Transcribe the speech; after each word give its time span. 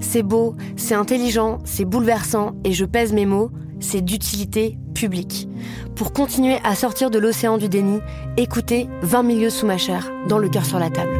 C'est 0.00 0.22
beau, 0.22 0.54
c'est 0.76 0.94
intelligent, 0.94 1.58
c'est 1.64 1.84
bouleversant, 1.84 2.52
et 2.64 2.72
je 2.72 2.84
pèse 2.84 3.12
mes 3.12 3.26
mots, 3.26 3.50
c'est 3.80 4.00
d'utilité 4.00 4.78
publique. 4.94 5.48
Pour 5.94 6.12
continuer 6.12 6.58
à 6.64 6.74
sortir 6.74 7.10
de 7.10 7.18
l'océan 7.18 7.58
du 7.58 7.68
déni, 7.68 8.00
écoutez 8.36 8.88
20 9.02 9.22
milieux 9.22 9.50
sous 9.50 9.66
ma 9.66 9.78
chair, 9.78 10.10
dans 10.28 10.38
le 10.38 10.48
cœur 10.48 10.64
sur 10.64 10.78
la 10.78 10.90
table. 10.90 11.16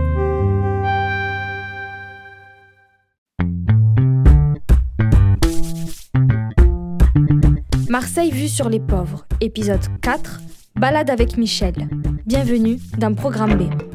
Marseille 7.89 8.31
vue 8.31 8.48
sur 8.48 8.69
les 8.69 8.81
pauvres, 8.81 9.27
épisode 9.41 9.81
4, 10.01 10.41
Balade 10.77 11.11
avec 11.11 11.36
Michel. 11.36 11.89
Bienvenue 12.25 12.78
dans 12.98 13.12
Programme 13.14 13.56
B. 13.56 13.89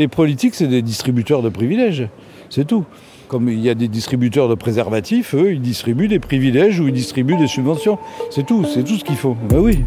Les 0.00 0.08
politiques, 0.08 0.54
c'est 0.54 0.66
des 0.66 0.80
distributeurs 0.80 1.42
de 1.42 1.50
privilèges, 1.50 2.08
c'est 2.48 2.66
tout. 2.66 2.86
Comme 3.28 3.50
il 3.50 3.60
y 3.60 3.68
a 3.68 3.74
des 3.74 3.86
distributeurs 3.86 4.48
de 4.48 4.54
préservatifs, 4.54 5.34
eux, 5.34 5.52
ils 5.52 5.60
distribuent 5.60 6.08
des 6.08 6.18
privilèges 6.18 6.80
ou 6.80 6.88
ils 6.88 6.94
distribuent 6.94 7.36
des 7.36 7.46
subventions. 7.46 7.98
C'est 8.30 8.46
tout, 8.46 8.64
c'est 8.64 8.82
tout 8.82 8.96
ce 8.96 9.04
qu'il 9.04 9.16
faut. 9.16 9.36
Ben 9.50 9.58
oui. 9.58 9.84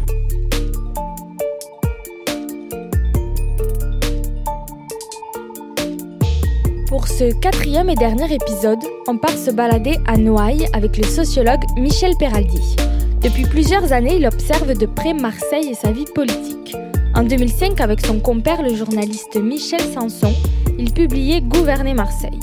Pour 6.86 7.08
ce 7.08 7.34
quatrième 7.40 7.90
et 7.90 7.96
dernier 7.96 8.32
épisode, 8.32 8.84
on 9.08 9.18
part 9.18 9.36
se 9.36 9.50
balader 9.50 9.96
à 10.06 10.16
Noailles 10.16 10.68
avec 10.74 10.96
le 10.96 11.02
sociologue 11.02 11.64
Michel 11.76 12.12
Peraldi. 12.20 12.76
Depuis 13.20 13.46
plusieurs 13.46 13.92
années, 13.92 14.18
il 14.18 14.26
observe 14.28 14.78
de 14.78 14.86
près 14.86 15.12
Marseille 15.12 15.70
et 15.70 15.74
sa 15.74 15.90
vie 15.90 16.06
politique. 16.14 16.76
En 17.16 17.22
2005, 17.22 17.80
avec 17.80 18.04
son 18.04 18.18
compère 18.18 18.62
le 18.62 18.74
journaliste 18.74 19.36
Michel 19.36 19.80
Sanson, 19.80 20.32
il 20.78 20.92
publiait 20.92 21.40
Gouverner 21.40 21.94
Marseille. 21.94 22.40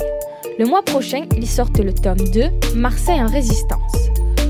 Le 0.58 0.64
mois 0.64 0.82
prochain, 0.82 1.26
ils 1.36 1.46
sortent 1.46 1.78
le 1.78 1.92
tome 1.92 2.16
2, 2.32 2.44
Marseille 2.74 3.20
en 3.20 3.26
résistance. 3.26 3.92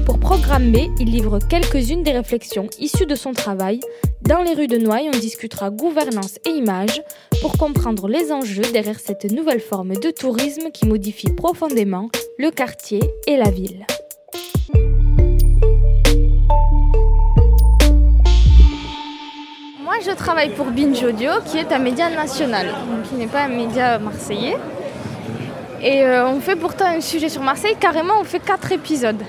Pour 0.06 0.20
Programme 0.20 0.70
B, 0.70 0.76
il 1.00 1.10
livre 1.10 1.40
quelques-unes 1.40 2.04
des 2.04 2.12
réflexions 2.12 2.68
issues 2.78 3.06
de 3.06 3.16
son 3.16 3.32
travail. 3.32 3.80
Dans 4.22 4.42
les 4.42 4.54
rues 4.54 4.68
de 4.68 4.78
Noailles, 4.78 5.10
on 5.12 5.18
discutera 5.18 5.70
gouvernance 5.70 6.38
et 6.46 6.50
image 6.50 7.02
pour 7.40 7.58
comprendre 7.58 8.06
les 8.06 8.30
enjeux 8.30 8.70
derrière 8.72 9.00
cette 9.00 9.30
nouvelle 9.30 9.60
forme 9.60 9.96
de 9.96 10.10
tourisme 10.10 10.70
qui 10.72 10.86
modifie 10.86 11.32
profondément 11.32 12.10
le 12.38 12.52
quartier 12.52 13.00
et 13.26 13.36
la 13.36 13.50
ville. 13.50 13.86
Je 20.04 20.10
travaille 20.10 20.50
pour 20.50 20.66
Binge 20.66 21.02
Audio, 21.02 21.30
qui 21.46 21.58
est 21.58 21.72
un 21.72 21.78
média 21.78 22.10
national, 22.10 22.66
donc 22.66 23.08
qui 23.08 23.14
n'est 23.14 23.26
pas 23.26 23.42
un 23.42 23.48
média 23.48 23.98
marseillais. 23.98 24.56
Et 25.80 26.04
euh, 26.04 26.28
on 26.28 26.40
fait 26.40 26.56
pourtant 26.56 26.86
un 26.86 27.00
sujet 27.00 27.28
sur 27.28 27.42
Marseille, 27.42 27.76
carrément 27.78 28.14
on 28.20 28.24
fait 28.24 28.40
quatre 28.40 28.72
épisodes. 28.72 29.22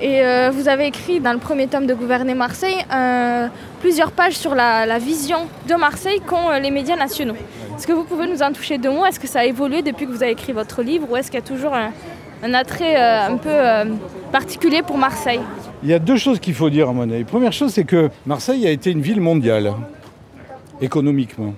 Et 0.00 0.22
euh, 0.22 0.50
vous 0.52 0.68
avez 0.68 0.86
écrit 0.86 1.20
dans 1.20 1.32
le 1.32 1.38
premier 1.38 1.66
tome 1.66 1.86
de 1.86 1.94
Gouverner 1.94 2.34
Marseille 2.34 2.78
plusieurs 3.80 4.12
pages 4.12 4.34
sur 4.34 4.54
la, 4.54 4.98
vision 4.98 5.46
de 5.68 5.74
Marseille 5.74 6.20
qu'ont 6.26 6.50
euh, 6.50 6.58
les 6.58 6.70
médias 6.70 6.96
nationaux. 6.96 7.36
Est-ce 7.76 7.86
que 7.86 7.92
vous 7.92 8.04
pouvez 8.04 8.26
nous 8.26 8.42
en 8.42 8.52
toucher 8.52 8.78
deux 8.78 8.90
mots? 8.90 9.06
Est-ce 9.06 9.20
que 9.20 9.28
ça 9.28 9.40
a 9.40 9.44
évolué 9.44 9.82
depuis 9.82 10.06
que 10.06 10.10
vous 10.10 10.22
avez 10.22 10.32
écrit 10.32 10.52
votre 10.52 10.82
livre 10.82 11.06
ou 11.10 11.16
est-ce 11.16 11.30
qu'il 11.30 11.40
y 11.40 11.42
a 11.42 11.46
toujours 11.46 11.74
un, 11.74 12.54
attrait 12.54 12.96
un 12.96 13.36
peu 13.36 13.56
particulier 14.32 14.82
pour 14.82 14.98
Marseille? 14.98 15.40
Il 15.82 15.88
y 15.88 15.94
a 15.94 15.98
deux 15.98 16.16
choses 16.16 16.40
qu'il 16.40 16.54
faut 16.54 16.70
dire 16.70 16.88
à 16.88 16.92
mon 16.92 17.08
avis. 17.08 17.24
Première 17.24 17.52
chose, 17.52 17.72
c'est 17.72 17.84
que 17.84 18.10
Marseille 18.26 18.66
a 18.66 18.70
été 18.70 18.90
une 18.90 19.00
ville 19.00 19.20
mondiale, 19.20 19.72
économiquement. 20.80 21.54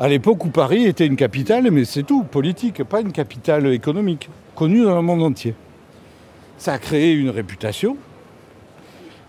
À 0.00 0.08
l'époque 0.08 0.44
où 0.44 0.48
Paris 0.48 0.86
était 0.86 1.06
une 1.06 1.16
capitale, 1.16 1.70
mais 1.70 1.84
c'est 1.84 2.02
tout, 2.02 2.24
politique, 2.24 2.82
pas 2.84 3.00
une 3.00 3.12
capitale 3.12 3.66
économique, 3.72 4.30
connue 4.54 4.82
dans 4.82 4.96
le 4.96 5.02
monde 5.02 5.22
entier. 5.22 5.54
Ça 6.56 6.72
a 6.72 6.78
créé 6.78 7.12
une 7.12 7.30
réputation, 7.30 7.96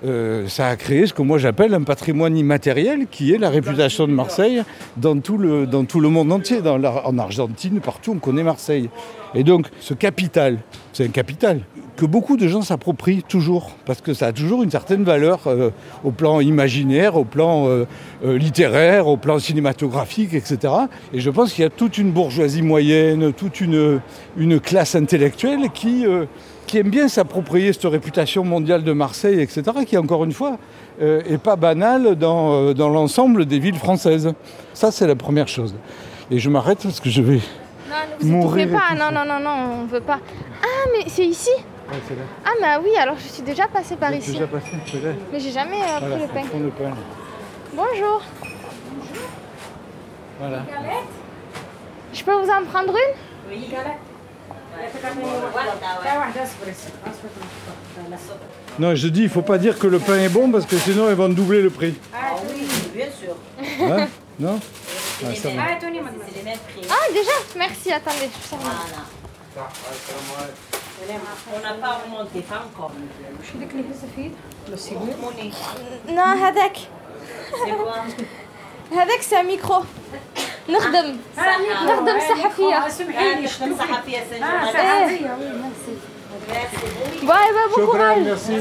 euh, 0.06 0.48
ça 0.48 0.68
a 0.68 0.76
créé 0.76 1.08
ce 1.08 1.14
que 1.14 1.22
moi 1.22 1.38
j'appelle 1.38 1.74
un 1.74 1.84
patrimoine 1.84 2.38
immatériel 2.38 3.08
qui 3.10 3.34
est 3.34 3.38
la 3.38 3.50
réputation 3.50 4.08
de 4.08 4.14
Marseille 4.14 4.64
dans 4.98 5.20
tout 5.20 5.38
le, 5.38 6.10
monde 6.10 6.32
entier. 6.32 6.60
En 6.66 7.18
Argentine, 7.18 7.80
partout, 7.80 8.14
on 8.16 8.20
connaît 8.20 8.44
Marseille. 8.44 8.90
Et 9.36 9.44
donc, 9.44 9.68
ce 9.80 9.94
capital, 9.94 10.60
c'est 10.94 11.06
un 11.06 11.10
capital 11.10 11.62
que 11.96 12.06
beaucoup 12.06 12.36
de 12.36 12.48
gens 12.48 12.62
s'approprient 12.62 13.24
toujours, 13.24 13.72
parce 13.86 14.02
que 14.02 14.14
ça 14.14 14.28
a 14.28 14.34
toujours 14.34 14.64
une 14.64 14.72
certaine 14.72 15.04
valeur 15.04 15.42
euh, 15.48 15.70
au 16.04 16.12
plan 16.12 16.42
imaginaire, 16.42 17.16
au 17.16 17.24
plan 17.24 17.68
euh, 17.68 17.86
euh, 18.26 18.38
littéraire, 18.38 19.08
au 19.08 19.18
plan 19.18 19.40
cinématographique, 19.40 20.34
etc. 20.34 20.74
Et 21.14 21.22
je 21.22 21.30
pense 21.30 21.54
qu'il 21.54 21.64
y 21.64 21.68
a 21.68 21.70
toute 21.70 21.98
une 21.98 22.12
bourgeoisie 22.12 22.62
moyenne, 22.62 23.32
toute 23.34 23.62
une, 23.62 24.02
classe 24.62 24.96
intellectuelle 24.96 25.70
qui, 25.74 26.06
aime 26.74 26.90
bien 26.90 27.08
s'approprier 27.08 27.72
cette 27.72 27.86
réputation 27.86 28.44
mondiale 28.44 28.84
de 28.84 28.92
Marseille, 28.92 29.40
etc., 29.40 29.64
qui, 29.88 29.98
encore 29.98 30.26
une 30.26 30.34
fois, 30.34 30.58
euh, 31.02 31.22
est 31.30 31.38
pas 31.38 31.56
banale 31.56 32.16
dans 32.16 32.74
l'ensemble 32.76 33.46
des 33.46 33.60
villes 33.60 33.78
françaises. 33.78 34.34
Ça, 34.74 34.92
c'est 34.92 35.08
la 35.08 35.16
première 35.16 35.48
chose. 35.48 35.76
Et 36.32 36.40
je 36.40 36.50
m'arrête 36.50 36.80
parce 36.84 37.00
que 37.00 37.10
je 37.10 37.22
vais... 37.22 37.40
Non, 37.88 37.96
ne 38.20 38.24
vous 38.24 38.28
Mourir 38.32 38.66
étouffez 38.66 38.76
et 38.76 38.80
pas, 38.80 38.90
tout 38.92 38.96
non, 39.00 39.12
non, 39.12 39.26
non, 39.26 39.40
non, 39.40 39.82
on 39.82 39.86
veut 39.86 40.02
pas. 40.02 40.20
Ah, 40.64 40.90
mais 40.92 41.06
c'est 41.08 41.26
ici 41.26 41.52
Ah, 41.92 42.52
mais 42.62 42.76
oui, 42.84 42.96
alors 42.98 43.16
je 43.18 43.28
suis 43.28 43.44
déjà 43.44 43.68
passée 43.68 43.96
par 43.96 44.14
ici. 44.14 44.34
passé, 44.52 44.72
peut-être. 44.92 45.18
Mais 45.32 45.40
j'ai 45.40 45.52
jamais 45.52 45.82
euh, 45.82 46.00
pris 46.12 46.22
le 46.22 46.28
pain. 46.28 46.42
pain. 46.44 46.96
Bonjour, 47.74 48.22
Voilà. 50.40 50.64
je 52.14 52.24
peux 52.24 52.34
vous 52.34 52.50
en 52.50 52.64
prendre 52.66 52.94
une? 52.94 53.56
Non, 58.80 58.96
je 58.96 59.08
dis, 59.08 59.24
il 59.24 59.30
faut 59.30 59.42
pas 59.42 59.58
dire 59.58 59.78
que 59.80 59.88
le 59.88 60.00
pain 60.00 60.18
est 60.18 60.30
bon 60.30 60.52
parce 60.52 60.66
que 60.66 60.78
sinon 60.78 61.10
ils 61.10 61.16
vont 61.16 61.30
doubler 61.30 61.62
le 61.62 61.70
prix. 61.70 61.96
Ah 62.14 62.36
oui, 62.50 62.68
bien 62.94 63.06
sûr. 63.06 63.36
Hein? 63.82 64.08
Non? 64.40 64.60
Ah, 65.23 65.35
ça 65.35 65.49
va. 65.51 65.63
C'est 65.81 66.37
les 66.37 66.43
mêmes 66.43 66.59
prix. 66.59 66.89
Ah, 66.91 67.13
déjà 67.13 67.37
Merci, 67.57 67.93
attendez, 67.93 68.31
je 68.33 68.49
sors. 68.49 68.59
Voilà. 68.59 69.05
On 71.55 71.61
n'a 71.61 71.75
pas 71.75 72.01
remonté, 72.05 72.41
pas 72.43 72.65
encore. 72.67 72.93
Monnaie. 75.21 75.53
Non, 76.09 76.37
هذاك 76.37 76.77
C'est 77.65 77.73
quoi 77.73 78.05
هذاك 78.93 79.23
c'est 79.23 79.37
un 79.37 79.45
micro 79.45 79.85
نخدم 80.69 81.17
نخدم 81.87 82.19
صحفية 82.21 82.79
Ah, 82.79 83.39
نشتم 83.39 83.77
صحفية 83.79 84.25
سنة. 84.31 84.71
ايه 84.71 85.37
Merci. 86.49 87.25
Bon, 87.27 87.35
eh 87.49 87.53
ben, 87.55 87.67
bon 87.71 87.77
Chocolat, 87.77 88.15
courage 88.15 88.25
merci. 88.25 88.57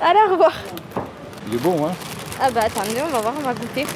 Allez, 0.00 0.22
au 0.26 0.30
revoir 0.32 0.54
Il 1.48 1.54
est 1.54 1.58
bon, 1.58 1.86
hein 1.86 1.92
Ah 2.40 2.50
bah 2.50 2.62
attendez, 2.64 3.02
on 3.02 3.08
va 3.08 3.20
voir, 3.20 3.34
on 3.38 3.42
va 3.42 3.54
goûter. 3.54 3.86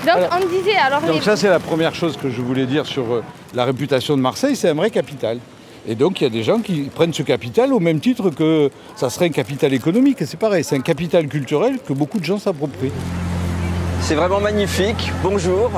Donc 0.00 0.16
Alors, 0.16 0.38
on 0.42 0.48
disait 0.48 0.76
alors 0.76 1.00
les... 1.02 1.08
Donc 1.08 1.22
ça, 1.22 1.36
c'est 1.36 1.48
la 1.48 1.58
première 1.58 1.94
chose 1.94 2.16
que 2.16 2.30
je 2.30 2.40
voulais 2.40 2.66
dire 2.66 2.86
sur 2.86 3.12
euh, 3.12 3.22
la 3.54 3.64
réputation 3.64 4.16
de 4.16 4.22
Marseille, 4.22 4.56
c'est 4.56 4.70
un 4.70 4.74
vrai 4.74 4.90
capital. 4.90 5.38
Et 5.86 5.94
donc, 5.94 6.20
il 6.20 6.24
y 6.24 6.26
a 6.26 6.30
des 6.30 6.42
gens 6.42 6.60
qui 6.60 6.82
prennent 6.94 7.12
ce 7.12 7.22
capital 7.22 7.72
au 7.72 7.80
même 7.80 8.00
titre 8.00 8.30
que 8.30 8.70
ça 8.96 9.10
serait 9.10 9.26
un 9.26 9.30
capital 9.30 9.72
économique. 9.72 10.18
C'est 10.26 10.38
pareil, 10.38 10.64
c'est 10.64 10.76
un 10.76 10.80
capital 10.80 11.26
culturel 11.26 11.78
que 11.86 11.92
beaucoup 11.92 12.18
de 12.18 12.24
gens 12.24 12.38
s'approprient. 12.38 12.92
C'est 14.02 14.14
vraiment 14.14 14.40
magnifique. 14.40 15.12
Bonjour. 15.22 15.70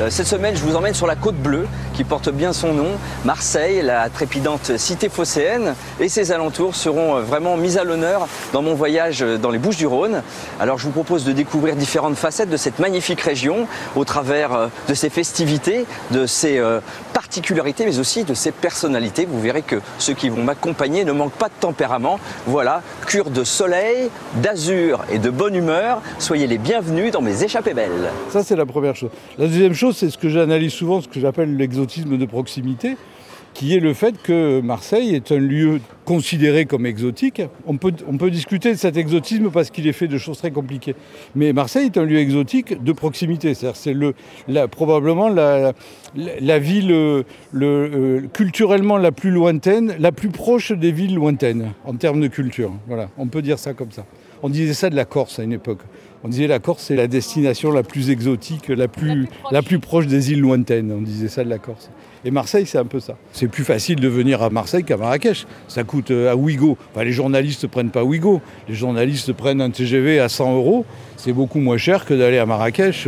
Euh, 0.00 0.08
cette 0.10 0.26
semaine, 0.26 0.54
je 0.56 0.62
vous 0.62 0.76
emmène 0.76 0.94
sur 0.94 1.06
la 1.06 1.16
côte 1.16 1.36
bleue, 1.36 1.66
qui 1.94 2.04
porte 2.04 2.30
bien 2.30 2.52
son 2.52 2.72
nom. 2.72 2.88
Marseille, 3.24 3.82
la 3.82 4.08
trépidante 4.08 4.76
cité 4.76 5.08
phocéenne, 5.08 5.74
et 5.98 6.08
ses 6.08 6.30
alentours 6.30 6.74
seront 6.74 7.16
euh, 7.16 7.20
vraiment 7.20 7.56
mis 7.56 7.78
à 7.78 7.84
l'honneur 7.84 8.28
dans 8.52 8.62
mon 8.62 8.74
voyage 8.74 9.20
dans 9.20 9.50
les 9.50 9.58
Bouches 9.58 9.76
du 9.76 9.86
Rhône. 9.86 10.22
Alors 10.60 10.78
je 10.78 10.84
vous 10.84 10.92
propose 10.92 11.24
de 11.24 11.32
découvrir 11.32 11.74
différentes 11.74 12.16
facettes 12.16 12.50
de 12.50 12.56
cette 12.56 12.78
magnifique 12.78 13.20
région 13.20 13.66
au 13.96 14.04
travers 14.04 14.54
euh, 14.54 14.66
de 14.88 14.94
ses 14.94 15.10
festivités, 15.10 15.84
de 16.12 16.26
ses 16.26 16.62
particularités, 17.20 17.84
mais 17.84 17.98
aussi 17.98 18.24
de 18.24 18.32
ses 18.32 18.50
personnalités. 18.50 19.26
Vous 19.26 19.40
verrez 19.42 19.60
que 19.60 19.76
ceux 19.98 20.14
qui 20.14 20.30
vont 20.30 20.42
m'accompagner 20.42 21.04
ne 21.04 21.12
manquent 21.12 21.34
pas 21.34 21.48
de 21.48 21.54
tempérament. 21.60 22.18
Voilà, 22.46 22.82
cure 23.06 23.28
de 23.28 23.44
soleil, 23.44 24.08
d'azur 24.36 25.04
et 25.12 25.18
de 25.18 25.28
bonne 25.28 25.54
humeur. 25.54 26.00
Soyez 26.18 26.46
les 26.46 26.56
bienvenus 26.56 27.12
dans 27.12 27.20
mes 27.20 27.44
échappées 27.44 27.74
belles. 27.74 28.10
Ça, 28.30 28.42
c'est 28.42 28.56
la 28.56 28.64
première 28.64 28.96
chose. 28.96 29.10
La 29.36 29.46
deuxième 29.48 29.74
chose, 29.74 29.98
c'est 29.98 30.08
ce 30.08 30.16
que 30.16 30.30
j'analyse 30.30 30.72
souvent, 30.72 31.02
ce 31.02 31.08
que 31.08 31.20
j'appelle 31.20 31.58
l'exotisme 31.58 32.16
de 32.16 32.24
proximité 32.24 32.96
qui 33.54 33.74
est 33.74 33.80
le 33.80 33.94
fait 33.94 34.14
que 34.22 34.60
Marseille 34.60 35.14
est 35.14 35.32
un 35.32 35.38
lieu 35.38 35.80
considéré 36.04 36.66
comme 36.66 36.86
exotique. 36.86 37.42
On 37.66 37.76
peut, 37.76 38.30
discuter 38.30 38.72
de 38.72 38.78
cet 38.78 38.96
exotisme 38.96 39.50
parce 39.50 39.70
qu'il 39.70 39.86
est 39.86 39.92
fait 39.92 40.08
de 40.08 40.18
choses 40.18 40.38
très 40.38 40.50
compliquées. 40.50 40.94
Mais 41.34 41.52
Marseille 41.52 41.86
est 41.86 41.98
un 41.98 42.04
lieu 42.04 42.18
exotique 42.18 42.82
de 42.82 42.92
proximité. 42.92 43.54
C'est 43.54 43.94
le, 43.94 44.14
probablement 44.70 45.28
la, 45.28 46.58
ville 46.58 46.88
le, 46.88 47.24
euh, 47.62 48.20
culturellement 48.32 48.98
la 48.98 49.12
plus 49.12 49.30
lointaine, 49.30 49.94
la 49.98 50.12
plus 50.12 50.30
proche 50.30 50.72
des 50.72 50.92
villes 50.92 51.14
lointaines 51.14 51.72
en 51.84 51.94
termes 51.94 52.20
de 52.20 52.28
culture. 52.28 52.72
On 53.18 53.26
peut 53.26 53.42
dire 53.42 53.58
ça 53.58 53.72
comme 53.74 53.92
ça. 53.92 54.04
On 54.42 54.48
disait 54.48 54.74
ça 54.74 54.90
de 54.90 54.96
la 54.96 55.04
Corse 55.04 55.38
à 55.38 55.42
une 55.42 55.52
époque. 55.52 55.80
On 56.22 56.28
disait 56.28 56.46
la 56.46 56.58
Corse, 56.58 56.84
c'est 56.84 56.96
la 56.96 57.06
destination 57.06 57.72
la 57.72 57.82
plus 57.82 58.10
exotique, 58.10 58.68
la 58.68 58.88
plus, 58.88 59.26
la 59.50 59.62
plus, 59.62 59.78
proche. 59.78 60.06
des 60.06 60.32
îles 60.32 60.40
lointaines. 60.40 60.92
On 60.92 61.00
disait 61.00 61.28
ça 61.28 61.44
de 61.44 61.48
la 61.48 61.58
Corse. 61.58 61.90
Et 62.24 62.30
Marseille, 62.30 62.66
c'est 62.66 62.76
un 62.76 62.84
peu 62.84 63.00
ça. 63.00 63.16
C'est 63.32 63.48
plus 63.48 63.64
facile 63.64 63.96
de 64.00 64.08
venir 64.08 64.42
à 64.42 64.50
Marseille 64.50 64.84
qu'à 64.84 64.98
Marrakech. 64.98 65.46
Ça 65.68 65.84
coûte 65.84 66.10
euh, 66.10 66.30
à 66.30 66.36
Ouigo. 66.36 66.76
Enfin, 66.92 67.04
les 67.04 67.12
journalistes 67.12 67.62
ne 67.62 67.68
prennent 67.68 67.90
pas 67.90 68.04
Ouigo. 68.04 68.42
Les 68.68 68.74
journalistes 68.74 69.32
prennent 69.32 69.62
un 69.62 69.70
TGV 69.70 70.20
à 70.20 70.28
100 70.28 70.56
euros. 70.56 70.84
C'est 71.16 71.32
beaucoup 71.32 71.60
moins 71.60 71.78
cher 71.78 72.04
que 72.04 72.12
d'aller 72.12 72.38
à 72.38 72.44
Marrakech. 72.44 73.06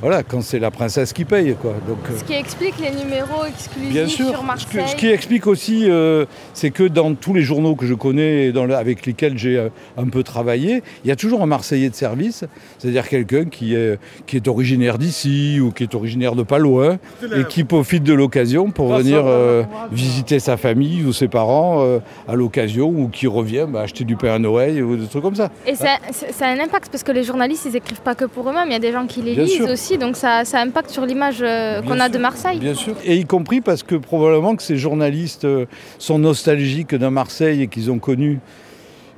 Voilà, 0.00 0.22
quand 0.22 0.42
c'est 0.42 0.60
la 0.60 0.70
princesse 0.70 1.12
qui 1.12 1.24
paye. 1.24 1.56
Quoi. 1.60 1.74
Donc, 1.88 1.98
ce 2.16 2.22
qui 2.22 2.34
explique 2.34 2.74
les 2.78 2.92
numéros 2.92 3.44
exclusifs 3.44 3.90
bien 3.90 4.06
sûr, 4.06 4.28
sur 4.28 4.44
Marseille. 4.44 4.84
Ce, 4.86 4.92
ce 4.92 4.96
qui 4.96 5.08
explique 5.08 5.48
aussi, 5.48 5.90
euh, 5.90 6.24
c'est 6.54 6.70
que 6.70 6.84
dans 6.84 7.14
tous 7.14 7.34
les 7.34 7.42
journaux 7.42 7.74
que 7.74 7.84
je 7.84 7.94
connais 7.94 8.46
et 8.46 8.52
dans 8.52 8.70
avec 8.70 9.06
lesquels 9.06 9.36
j'ai 9.36 9.56
euh, 9.56 9.70
un 9.96 10.06
peu 10.08 10.22
travaillé, 10.22 10.84
il 11.04 11.08
y 11.08 11.10
a 11.10 11.16
toujours 11.16 11.42
un 11.42 11.46
Marseillais 11.46 11.90
de 11.90 11.96
service, 11.96 12.44
c'est-à-dire 12.78 13.08
quelqu'un 13.08 13.46
qui 13.46 13.74
est, 13.74 13.98
qui 14.26 14.36
est 14.36 14.46
originaire 14.46 14.98
d'ici 14.98 15.58
ou 15.60 15.72
qui 15.72 15.82
est 15.82 15.94
originaire 15.96 16.36
de 16.36 16.44
pas 16.44 16.58
loin 16.58 16.98
et 17.34 17.44
qui 17.48 17.64
profite 17.64 18.04
de 18.04 18.14
l'occasion 18.14 18.70
pour 18.70 18.94
venir 18.94 19.24
euh, 19.26 19.64
visiter 19.90 20.38
sa 20.38 20.56
famille 20.56 21.04
ou 21.04 21.12
ses 21.12 21.26
parents 21.28 21.84
à 22.28 22.34
l'occasion 22.34 22.88
ou 22.88 23.08
qui 23.08 23.26
revient 23.26 23.66
bah, 23.68 23.80
acheter 23.80 24.04
du 24.04 24.16
pain 24.16 24.34
à 24.34 24.38
Noël 24.38 24.82
ou 24.82 24.96
des 24.96 25.06
trucs 25.06 25.22
comme 25.22 25.34
ça. 25.34 25.50
Et 25.66 25.74
ça, 25.74 25.96
ça, 26.12 26.46
a 26.46 26.50
un 26.50 26.60
impact 26.60 26.90
parce 26.90 27.02
que 27.02 27.12
les 27.12 27.24
journalistes, 27.24 27.66
ils 27.66 27.76
écrivent 27.76 28.00
pas 28.00 28.14
que 28.14 28.26
pour 28.26 28.48
eux-mêmes, 28.48 28.68
il 28.68 28.72
y 28.72 28.76
a 28.76 28.80
des 28.80 28.92
gens 28.92 29.06
qui 29.06 29.22
les 29.22 29.34
lisent 29.34 29.62
aussi 29.62 29.87
donc 29.96 30.16
ça, 30.16 30.44
ça 30.44 30.60
impacte 30.60 30.90
sur 30.90 31.06
l'image 31.06 31.38
euh, 31.40 31.80
qu'on 31.82 31.98
a 32.00 32.08
de 32.08 32.18
Marseille. 32.18 32.58
Bien 32.58 32.74
sûr, 32.74 32.94
et 33.04 33.16
y 33.16 33.24
compris 33.24 33.60
parce 33.60 33.82
que 33.82 33.94
probablement 33.94 34.56
que 34.56 34.62
ces 34.62 34.76
journalistes 34.76 35.44
euh, 35.44 35.66
sont 35.98 36.18
nostalgiques 36.18 36.94
d'un 36.94 37.10
Marseille 37.10 37.62
et 37.62 37.68
qu'ils 37.68 37.90
ont 37.90 37.98
connu 37.98 38.40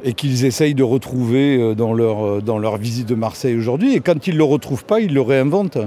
et 0.03 0.15
qu'ils 0.15 0.47
essayent 0.47 0.75
de 0.75 0.83
retrouver 0.83 1.59
euh, 1.59 1.75
dans 1.75 1.93
leur, 1.93 2.41
dans 2.43 2.59
leur 2.59 2.77
visite 2.77 3.09
de 3.09 3.15
Marseille 3.15 3.57
aujourd'hui. 3.57 3.95
Et 3.95 4.01
quand 4.01 4.27
ils 4.27 4.35
ne 4.35 4.39
le 4.39 4.45
retrouvent 4.45 4.85
pas, 4.85 5.01
ils 5.01 5.13
le 5.13 5.21
réinventent. 5.21 5.79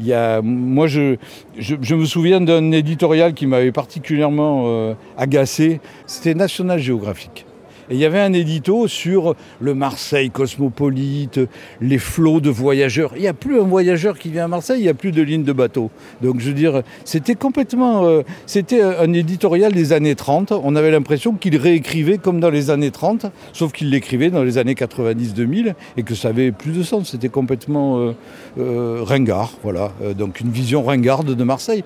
y 0.00 0.12
a, 0.12 0.40
moi, 0.42 0.86
je, 0.86 1.16
je, 1.58 1.94
me 1.94 2.04
souviens 2.06 2.40
d'un 2.40 2.72
éditorial 2.72 3.34
qui 3.34 3.46
m'avait 3.46 3.72
particulièrement 3.72 4.94
agacé. 5.16 5.80
C'était 6.06 6.34
National 6.34 6.78
Geographic. 6.78 7.44
Et 7.90 7.94
il 7.94 8.00
y 8.00 8.04
avait 8.04 8.20
un 8.20 8.32
édito 8.32 8.88
sur 8.88 9.34
le 9.60 9.74
Marseille 9.74 10.30
cosmopolite, 10.30 11.40
les 11.80 11.98
flots 11.98 12.40
de 12.40 12.50
voyageurs. 12.50 13.12
Il 13.16 13.22
n'y 13.22 13.28
a 13.28 13.34
plus 13.34 13.60
un 13.60 13.64
voyageur 13.64 14.18
qui 14.18 14.30
vient 14.30 14.44
à 14.44 14.48
Marseille, 14.48 14.80
il 14.80 14.84
n'y 14.84 14.88
a 14.88 14.94
plus 14.94 15.12
de 15.12 15.22
ligne 15.22 15.44
de 15.44 15.52
bateau. 15.52 15.90
Donc 16.22 16.40
je 16.40 16.48
veux 16.48 16.54
dire, 16.54 16.82
c'était 17.04 17.34
complètement... 17.34 18.04
Euh, 18.04 18.22
c'était 18.46 18.82
un 18.82 19.12
éditorial 19.12 19.72
des 19.72 19.92
années 19.92 20.14
30. 20.14 20.52
On 20.52 20.76
avait 20.76 20.90
l'impression 20.90 21.34
qu'il 21.34 21.56
réécrivait 21.56 22.18
comme 22.18 22.40
dans 22.40 22.50
les 22.50 22.70
années 22.70 22.90
30, 22.90 23.26
sauf 23.52 23.72
qu'il 23.72 23.90
l'écrivait 23.90 24.30
dans 24.30 24.42
les 24.42 24.58
années 24.58 24.74
90-2000 24.74 25.74
et 25.96 26.02
que 26.02 26.14
ça 26.14 26.28
avait 26.28 26.52
plus 26.52 26.72
de 26.72 26.82
sens. 26.82 27.10
C'était 27.10 27.28
complètement 27.28 27.98
euh, 27.98 28.12
euh, 28.58 29.00
ringard, 29.02 29.52
voilà. 29.62 29.92
donc 30.16 30.40
une 30.40 30.50
vision 30.50 30.82
ringarde 30.82 31.34
de 31.34 31.44
Marseille. 31.44 31.84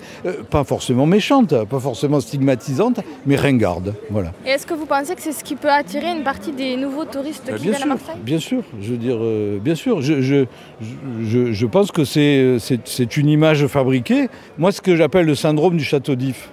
pas 0.49 0.63
forcément 0.63 1.05
méchante, 1.05 1.53
pas 1.65 1.79
forcément 1.79 2.19
stigmatisante, 2.19 2.99
mais 3.25 3.35
ringarde, 3.35 3.93
voilà. 4.09 4.31
Et 4.45 4.49
est-ce 4.49 4.65
que 4.65 4.73
vous 4.73 4.85
pensez 4.85 5.15
que 5.15 5.21
c'est 5.21 5.31
ce 5.31 5.43
qui 5.43 5.55
peut 5.55 5.69
attirer 5.89 6.11
une 6.11 6.23
partie 6.23 6.51
des 6.51 6.77
nouveaux 6.77 7.05
touristes 7.05 7.45
qui 7.45 7.51
bien 7.51 7.57
viennent 7.57 7.73
sûr, 7.73 7.83
à 7.83 7.87
Marseille 7.87 8.15
Bien 8.23 8.39
sûr, 8.39 8.63
je 8.79 8.91
veux 8.91 8.97
dire, 8.97 9.17
euh, 9.19 9.57
bien 9.59 9.73
sûr. 9.73 10.01
Je, 10.01 10.21
je, 10.21 10.45
je, 11.23 11.51
je 11.51 11.65
pense 11.65 11.91
que 11.91 12.03
c'est 12.05 13.17
une 13.17 13.27
image 13.27 13.65
fabriquée. 13.65 14.29
Moi, 14.59 14.71
ce 14.71 14.81
que 14.81 14.95
j'appelle 14.95 15.25
le 15.25 15.33
syndrome 15.33 15.77
du 15.77 15.83
château 15.83 16.13
d'If. 16.13 16.51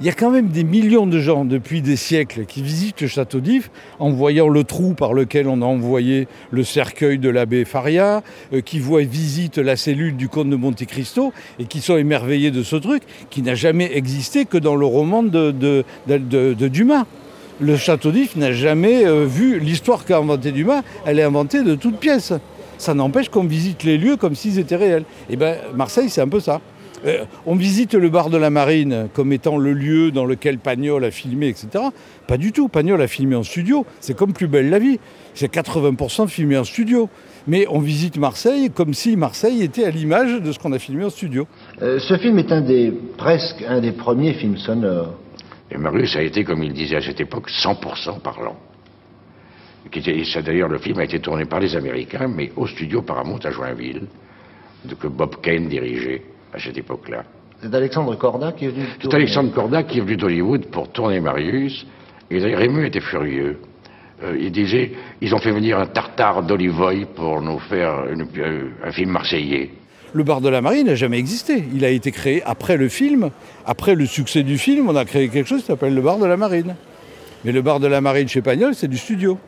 Il 0.00 0.06
y 0.06 0.08
a 0.08 0.12
quand 0.12 0.32
même 0.32 0.48
des 0.48 0.64
millions 0.64 1.06
de 1.06 1.20
gens 1.20 1.44
depuis 1.44 1.80
des 1.80 1.94
siècles 1.94 2.44
qui 2.44 2.60
visitent 2.60 3.02
le 3.02 3.06
château 3.06 3.38
d'If 3.38 3.70
en 4.00 4.10
voyant 4.10 4.48
le 4.48 4.64
trou 4.64 4.94
par 4.94 5.14
lequel 5.14 5.46
on 5.46 5.62
a 5.62 5.64
envoyé 5.64 6.26
le 6.50 6.64
cercueil 6.64 7.20
de 7.20 7.28
l'abbé 7.28 7.64
Faria, 7.64 8.24
euh, 8.52 8.62
qui 8.62 8.80
voient 8.80 9.02
visitent 9.02 9.58
la 9.58 9.76
cellule 9.76 10.16
du 10.16 10.28
comte 10.28 10.50
de 10.50 10.56
Monte 10.56 10.84
Cristo 10.86 11.32
et 11.60 11.66
qui 11.66 11.80
sont 11.80 11.98
émerveillés 11.98 12.50
de 12.50 12.64
ce 12.64 12.74
truc 12.74 13.04
qui 13.30 13.42
n'a 13.42 13.54
jamais 13.54 13.96
existé 13.96 14.44
que 14.44 14.58
dans 14.58 14.74
le 14.74 14.86
roman 14.86 15.22
de, 15.22 15.52
de, 15.52 15.84
de 16.08 16.68
Dumas 16.68 17.06
le 17.60 17.76
château 17.76 18.10
d'If 18.10 18.36
n'a 18.36 18.52
jamais 18.52 19.06
euh, 19.06 19.24
vu 19.26 19.58
l'histoire 19.58 20.04
qu'a 20.04 20.18
inventé 20.18 20.52
Dumas, 20.52 20.82
elle 21.06 21.18
est 21.18 21.24
inventée 21.24 21.62
de 21.62 21.74
toutes 21.74 21.98
pièces. 21.98 22.32
Ça 22.78 22.94
n'empêche 22.94 23.28
qu'on 23.28 23.44
visite 23.44 23.84
les 23.84 23.98
lieux 23.98 24.16
comme 24.16 24.34
s'ils 24.34 24.58
étaient 24.58 24.76
réels. 24.76 25.04
Et 25.28 25.34
eh 25.34 25.36
bien 25.36 25.56
Marseille, 25.74 26.08
c'est 26.10 26.20
un 26.20 26.28
peu 26.28 26.40
ça. 26.40 26.60
Euh, 27.04 27.24
on 27.46 27.56
visite 27.56 27.94
le 27.94 28.08
bar 28.08 28.30
de 28.30 28.36
la 28.36 28.50
Marine 28.50 29.08
comme 29.12 29.32
étant 29.32 29.58
le 29.58 29.72
lieu 29.72 30.10
dans 30.10 30.24
lequel 30.24 30.58
Pagnol 30.58 31.04
a 31.04 31.10
filmé, 31.10 31.48
etc. 31.48 31.84
Pas 32.28 32.36
du 32.36 32.52
tout. 32.52 32.68
Pagnol 32.68 33.00
a 33.02 33.08
filmé 33.08 33.34
en 33.34 33.42
studio. 33.42 33.84
C'est 34.00 34.16
comme 34.16 34.32
Plus 34.32 34.46
belle 34.46 34.70
la 34.70 34.78
vie. 34.78 34.98
C'est 35.34 35.52
80% 35.52 36.28
filmé 36.28 36.56
en 36.56 36.64
studio. 36.64 37.08
Mais 37.46 37.66
on 37.70 37.80
visite 37.80 38.18
Marseille 38.18 38.70
comme 38.70 38.94
si 38.94 39.16
Marseille 39.16 39.62
était 39.62 39.84
à 39.84 39.90
l'image 39.90 40.40
de 40.40 40.52
ce 40.52 40.58
qu'on 40.58 40.72
a 40.72 40.78
filmé 40.78 41.04
en 41.04 41.10
studio. 41.10 41.46
Euh, 41.82 41.98
ce 41.98 42.16
film 42.18 42.38
est 42.38 42.92
presque 43.16 43.64
un 43.66 43.80
des 43.80 43.92
premiers 43.92 44.34
films 44.34 44.56
sonores 44.58 45.14
et 45.72 45.78
Marius 45.78 46.16
a 46.16 46.22
été, 46.22 46.44
comme 46.44 46.62
il 46.62 46.72
disait 46.72 46.96
à 46.96 47.00
cette 47.00 47.20
époque, 47.20 47.48
100% 47.48 48.20
parlant. 48.20 48.56
D'ailleurs, 50.44 50.68
le 50.68 50.78
film 50.78 50.98
a 50.98 51.04
été 51.04 51.18
tourné 51.18 51.44
par 51.46 51.60
les 51.60 51.74
Américains, 51.74 52.28
mais 52.28 52.52
au 52.56 52.66
studio 52.66 53.02
Paramount 53.02 53.38
à 53.42 53.50
Joinville, 53.50 54.06
que 55.00 55.06
Bob 55.06 55.40
Kane 55.40 55.68
dirigeait 55.68 56.22
à 56.52 56.58
cette 56.58 56.76
époque-là. 56.76 57.24
C'est 57.60 57.74
Alexandre 57.74 58.16
Corda 58.16 58.52
qui 58.52 58.66
est 58.66 58.68
venu. 58.68 58.84
C'est 59.00 59.14
Alexandre 59.14 59.52
Corda 59.52 59.82
qui 59.84 59.98
est 59.98 60.02
venu 60.02 60.16
d'Hollywood 60.16 60.66
pour 60.66 60.90
tourner 60.90 61.20
Marius. 61.20 61.86
Et 62.30 62.38
Raymond 62.38 62.84
était 62.84 63.00
furieux. 63.00 63.58
Euh, 64.22 64.36
il 64.38 64.50
disait 64.50 64.92
ils 65.20 65.34
ont 65.34 65.38
fait 65.38 65.52
venir 65.52 65.78
un 65.78 65.86
tartare 65.86 66.42
d'Olivoy 66.42 67.06
pour 67.14 67.40
nous 67.40 67.58
faire 67.60 68.04
euh, 68.08 68.70
un 68.84 68.92
film 68.92 69.10
marseillais. 69.10 69.70
Le 70.14 70.24
bar 70.24 70.40
de 70.42 70.48
la 70.48 70.60
Marine 70.60 70.88
n'a 70.88 70.94
jamais 70.94 71.18
existé. 71.18 71.64
Il 71.74 71.84
a 71.84 71.88
été 71.88 72.12
créé 72.12 72.42
après 72.44 72.76
le 72.76 72.88
film. 72.88 73.30
Après 73.64 73.94
le 73.94 74.04
succès 74.04 74.42
du 74.42 74.58
film, 74.58 74.88
on 74.88 74.96
a 74.96 75.04
créé 75.04 75.28
quelque 75.28 75.48
chose 75.48 75.60
qui 75.60 75.66
s'appelle 75.66 75.94
le 75.94 76.02
bar 76.02 76.18
de 76.18 76.26
la 76.26 76.36
Marine. 76.36 76.74
Mais 77.44 77.52
le 77.52 77.62
bar 77.62 77.80
de 77.80 77.86
la 77.86 78.00
Marine 78.00 78.28
chez 78.28 78.42
Pagnol, 78.42 78.74
c'est 78.74 78.88
du 78.88 78.98
studio. 78.98 79.38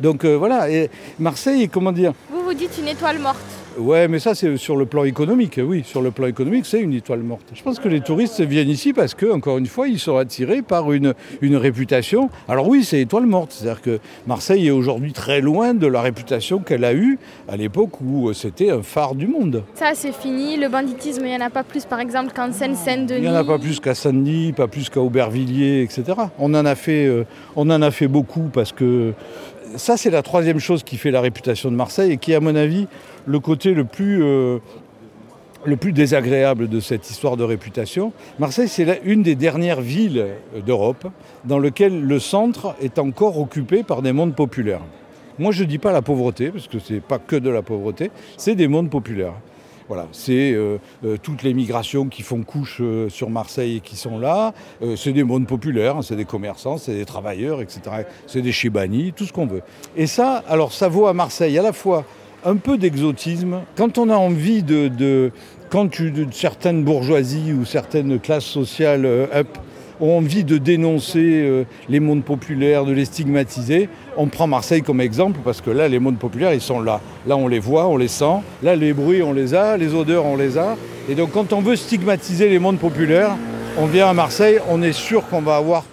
Donc 0.00 0.24
euh, 0.24 0.34
voilà, 0.34 0.70
et 0.70 0.90
Marseille, 1.18 1.68
comment 1.68 1.92
dire? 1.92 2.12
Vous 2.30 2.42
vous 2.44 2.54
dites 2.54 2.78
une 2.80 2.88
étoile 2.88 3.18
morte. 3.18 3.63
Ouais, 3.78 4.06
mais 4.08 4.20
ça, 4.20 4.34
c'est 4.34 4.56
sur 4.56 4.76
le 4.76 4.86
plan 4.86 5.04
économique. 5.04 5.58
Oui, 5.62 5.82
sur 5.84 6.00
le 6.00 6.10
plan 6.10 6.26
économique, 6.26 6.64
c'est 6.66 6.80
une 6.80 6.92
étoile 6.92 7.20
morte. 7.20 7.42
Je 7.54 7.62
pense 7.62 7.80
que 7.80 7.88
les 7.88 8.00
touristes 8.00 8.40
viennent 8.40 8.68
ici 8.68 8.92
parce 8.92 9.14
que, 9.14 9.26
encore 9.32 9.58
une 9.58 9.66
fois, 9.66 9.88
ils 9.88 9.98
sont 9.98 10.16
attirés 10.16 10.62
par 10.62 10.92
une, 10.92 11.14
une 11.40 11.56
réputation. 11.56 12.30
Alors 12.48 12.68
oui, 12.68 12.84
c'est 12.84 13.00
étoile 13.00 13.26
morte. 13.26 13.52
C'est-à-dire 13.52 13.82
que 13.82 13.98
Marseille 14.26 14.68
est 14.68 14.70
aujourd'hui 14.70 15.12
très 15.12 15.40
loin 15.40 15.74
de 15.74 15.86
la 15.86 16.02
réputation 16.02 16.60
qu'elle 16.60 16.84
a 16.84 16.94
eue 16.94 17.18
à 17.48 17.56
l'époque 17.56 18.00
où 18.00 18.32
c'était 18.32 18.70
un 18.70 18.82
phare 18.82 19.14
du 19.14 19.26
monde. 19.26 19.64
Ça, 19.74 19.92
c'est 19.94 20.12
fini. 20.12 20.56
Le 20.56 20.68
banditisme, 20.68 21.22
il 21.24 21.30
n'y 21.30 21.36
en 21.36 21.46
a 21.46 21.50
pas 21.50 21.64
plus, 21.64 21.84
par 21.84 22.00
exemple, 22.00 22.32
qu'en 22.34 22.52
Seine-Saint-Denis. 22.52 23.18
Il 23.18 23.22
n'y 23.22 23.28
en 23.28 23.34
a 23.34 23.44
pas 23.44 23.58
plus 23.58 23.80
qu'à 23.80 23.94
Saint-Denis, 23.94 24.52
pas 24.52 24.68
plus 24.68 24.88
qu'à 24.88 25.00
Aubervilliers, 25.00 25.82
etc. 25.82 26.04
On 26.38 26.54
en 26.54 26.64
a 26.64 26.74
fait, 26.76 27.06
euh, 27.06 27.24
on 27.56 27.68
en 27.70 27.82
a 27.82 27.90
fait 27.90 28.08
beaucoup 28.08 28.50
parce 28.52 28.72
que 28.72 29.12
ça, 29.76 29.96
c'est 29.96 30.10
la 30.10 30.22
troisième 30.22 30.60
chose 30.60 30.82
qui 30.84 30.96
fait 30.96 31.10
la 31.10 31.20
réputation 31.20 31.70
de 31.70 31.76
Marseille 31.76 32.12
et 32.12 32.16
qui, 32.16 32.34
à 32.34 32.40
mon 32.40 32.54
avis, 32.54 32.86
le 33.26 33.40
côté 33.40 33.74
le 33.74 33.84
plus, 33.84 34.22
euh, 34.22 34.58
le 35.64 35.76
plus 35.76 35.92
désagréable 35.92 36.68
de 36.68 36.80
cette 36.80 37.08
histoire 37.10 37.36
de 37.36 37.44
réputation. 37.44 38.12
Marseille, 38.38 38.68
c'est 38.68 39.00
une 39.04 39.22
des 39.22 39.34
dernières 39.34 39.80
villes 39.80 40.26
d'Europe 40.66 41.06
dans 41.44 41.58
laquelle 41.58 42.02
le 42.02 42.18
centre 42.18 42.74
est 42.80 42.98
encore 42.98 43.38
occupé 43.38 43.82
par 43.82 44.02
des 44.02 44.12
mondes 44.12 44.34
populaires. 44.34 44.82
Moi, 45.38 45.52
je 45.52 45.64
ne 45.64 45.68
dis 45.68 45.78
pas 45.78 45.92
la 45.92 46.02
pauvreté, 46.02 46.50
parce 46.50 46.68
que 46.68 46.78
ce 46.78 46.94
n'est 46.94 47.00
pas 47.00 47.18
que 47.18 47.36
de 47.36 47.50
la 47.50 47.62
pauvreté, 47.62 48.10
c'est 48.36 48.54
des 48.54 48.68
mondes 48.68 48.90
populaires. 48.90 49.34
Voilà, 49.88 50.06
c'est 50.12 50.52
euh, 50.52 50.78
euh, 51.04 51.18
toutes 51.22 51.42
les 51.42 51.52
migrations 51.52 52.06
qui 52.06 52.22
font 52.22 52.42
couche 52.42 52.80
sur 53.08 53.28
Marseille 53.28 53.76
et 53.76 53.80
qui 53.80 53.96
sont 53.96 54.18
là. 54.18 54.54
C'est 54.96 55.12
des 55.12 55.24
mondes 55.24 55.46
populaires, 55.46 55.96
hein, 55.96 56.02
c'est 56.02 56.16
des 56.16 56.24
commerçants, 56.24 56.78
c'est 56.78 56.94
des 56.94 57.04
travailleurs, 57.04 57.60
etc. 57.60 57.80
C'est 58.26 58.40
des 58.40 58.52
chibani, 58.52 59.12
tout 59.14 59.26
ce 59.26 59.32
qu'on 59.32 59.46
veut. 59.46 59.60
Et 59.94 60.06
ça, 60.06 60.42
alors 60.48 60.72
ça 60.72 60.88
vaut 60.88 61.06
à 61.06 61.12
Marseille 61.12 61.58
à 61.58 61.62
la 61.62 61.74
fois 61.74 62.04
un 62.44 62.56
peu 62.56 62.76
d'exotisme. 62.78 63.60
Quand 63.76 63.98
on 63.98 64.08
a 64.10 64.16
envie 64.16 64.62
de, 64.62 64.88
de- 64.88 65.30
quand 65.70 65.88
tu- 65.88 66.10
de, 66.10 66.26
certaines 66.32 66.84
bourgeoisies 66.84 67.52
ou 67.52 67.64
certaines 67.64 68.18
classes 68.20 68.44
sociales 68.44 69.06
euh, 69.06 69.26
up 69.34 69.48
ont 70.00 70.18
envie 70.18 70.44
de 70.44 70.58
dénoncer 70.58 71.20
euh, 71.42 71.64
les 71.88 72.00
mondes 72.00 72.24
populaires, 72.24 72.84
de 72.84 72.92
les 72.92 73.04
stigmatiser, 73.04 73.88
on 74.16 74.26
prend 74.26 74.46
Marseille 74.46 74.82
comme 74.82 75.00
exemple 75.00 75.40
parce 75.44 75.60
que 75.60 75.70
là, 75.70 75.88
les 75.88 75.98
mondes 75.98 76.18
populaires, 76.18 76.52
ils 76.52 76.60
sont 76.60 76.80
là. 76.80 77.00
Là, 77.26 77.36
on 77.36 77.48
les 77.48 77.60
voit, 77.60 77.86
on 77.86 77.96
les 77.96 78.08
sent. 78.08 78.40
Là, 78.62 78.76
les 78.76 78.92
bruits, 78.92 79.22
on 79.22 79.32
les 79.32 79.54
a. 79.54 79.76
Les 79.76 79.94
odeurs, 79.94 80.26
on 80.26 80.36
les 80.36 80.58
a. 80.58 80.76
Et 81.08 81.14
donc, 81.14 81.30
quand 81.32 81.52
on 81.52 81.60
veut 81.60 81.76
stigmatiser 81.76 82.48
les 82.48 82.58
mondes 82.58 82.78
populaires, 82.78 83.36
on 83.78 83.86
vient 83.86 84.08
à 84.08 84.12
Marseille, 84.14 84.58
on 84.68 84.82
est 84.82 84.92
sûr 84.92 85.26
qu'on 85.28 85.42
va 85.42 85.56
avoir 85.56 85.84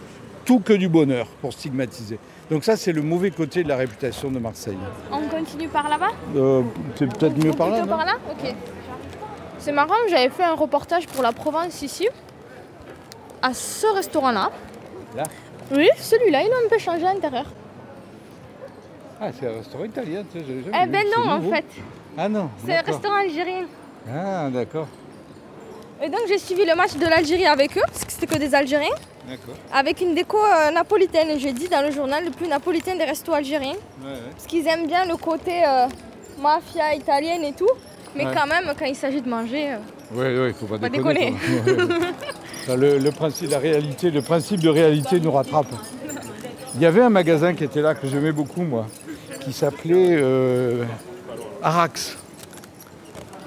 tout 0.45 0.59
que 0.59 0.73
du 0.73 0.89
bonheur 0.89 1.27
pour 1.41 1.53
stigmatiser. 1.53 2.17
Donc 2.51 2.65
ça, 2.65 2.75
c'est 2.75 2.91
le 2.91 3.01
mauvais 3.01 3.31
côté 3.31 3.63
de 3.63 3.69
la 3.69 3.77
réputation 3.77 4.29
de 4.29 4.37
Marseille. 4.37 4.77
On 5.09 5.21
continue 5.29 5.69
par 5.69 5.87
là-bas 5.87 6.09
Euh, 6.35 6.61
c'est 6.97 7.07
peut-être 7.07 7.41
mieux 7.41 7.53
par 7.53 7.69
là. 7.69 7.85
Par 7.87 8.05
là 8.05 8.15
Ok. 8.29 8.53
C'est 9.57 9.71
marrant, 9.71 9.93
j'avais 10.09 10.29
fait 10.29 10.43
un 10.43 10.55
reportage 10.55 11.07
pour 11.07 11.23
la 11.23 11.31
Provence 11.31 11.81
ici, 11.81 12.09
à 13.41 13.53
ce 13.53 13.87
restaurant-là. 13.95 14.51
Là 15.15 15.23
Oui, 15.71 15.87
celui-là, 15.97 16.41
il 16.43 16.51
a 16.51 16.55
un 16.65 16.69
peu 16.69 16.77
changé 16.77 17.05
à 17.07 17.13
l'intérieur. 17.13 17.45
Ah, 19.21 19.27
c'est 19.39 19.47
un 19.47 19.53
restaurant 19.53 19.85
italien. 19.85 20.23
tu 20.29 20.39
sais, 20.39 20.45
j'avais 20.45 20.63
jamais 20.63 20.77
Eh 20.81 20.85
vu, 20.87 20.91
ben 20.91 21.03
c'est 21.09 21.19
non, 21.21 21.31
en 21.31 21.37
nouveau. 21.37 21.51
fait. 21.53 21.65
Ah 22.17 22.27
non. 22.27 22.49
C'est 22.65 22.73
un 22.73 22.75
d'accord. 22.75 22.93
restaurant 22.95 23.15
algérien. 23.15 23.65
Ah, 24.13 24.49
d'accord. 24.51 24.87
Et 26.03 26.09
donc 26.09 26.21
j'ai 26.27 26.37
suivi 26.39 26.65
le 26.65 26.75
match 26.75 26.95
de 26.95 27.05
l'Algérie 27.05 27.45
avec 27.45 27.77
eux, 27.77 27.81
parce 27.87 28.05
que 28.05 28.11
c'était 28.11 28.25
que 28.27 28.37
des 28.39 28.55
Algériens, 28.55 28.89
D'accord. 29.29 29.53
avec 29.73 30.01
une 30.01 30.15
déco 30.15 30.37
euh, 30.37 30.71
napolitaine. 30.71 31.29
Et 31.29 31.39
j'ai 31.39 31.53
dit 31.53 31.67
dans 31.67 31.81
le 31.81 31.91
journal 31.91 32.25
le 32.25 32.31
plus 32.31 32.47
napolitain 32.47 32.95
des 32.95 33.03
restos 33.03 33.33
algériens. 33.33 33.73
Ouais, 34.03 34.11
ouais. 34.11 34.17
Parce 34.31 34.47
qu'ils 34.47 34.65
aiment 34.67 34.87
bien 34.87 35.05
le 35.05 35.15
côté 35.17 35.63
euh, 35.65 35.87
mafia 36.41 36.95
italienne 36.95 37.43
et 37.43 37.53
tout. 37.53 37.69
Mais 38.15 38.25
Ouais. 38.25 38.31
quand 38.35 38.47
même, 38.47 38.73
quand 38.77 38.85
il 38.85 38.95
s'agit 38.95 39.21
de 39.21 39.29
manger, 39.29 39.73
euh, 39.73 39.77
Oui, 40.13 40.25
oui, 40.27 40.47
il 40.49 40.53
faut 40.53 40.65
pas 40.65 40.79
Pas 40.79 40.89
déconner. 40.89 41.33
Enfin, 42.63 42.75
le, 42.75 42.99
le 42.99 43.11
principe, 43.11 43.49
la 43.49 43.57
réalité, 43.57 44.11
le 44.11 44.21
principe 44.21 44.59
de 44.59 44.69
réalité 44.69 45.19
nous 45.19 45.31
rattrape. 45.31 45.65
Il 46.75 46.81
y 46.81 46.85
avait 46.85 47.01
un 47.01 47.09
magasin 47.09 47.55
qui 47.55 47.63
était 47.63 47.81
là 47.81 47.95
que 47.95 48.07
j'aimais 48.07 48.31
beaucoup, 48.31 48.61
moi, 48.61 48.85
qui 49.39 49.51
s'appelait 49.51 50.15
euh, 50.19 50.83
Arax. 51.63 52.17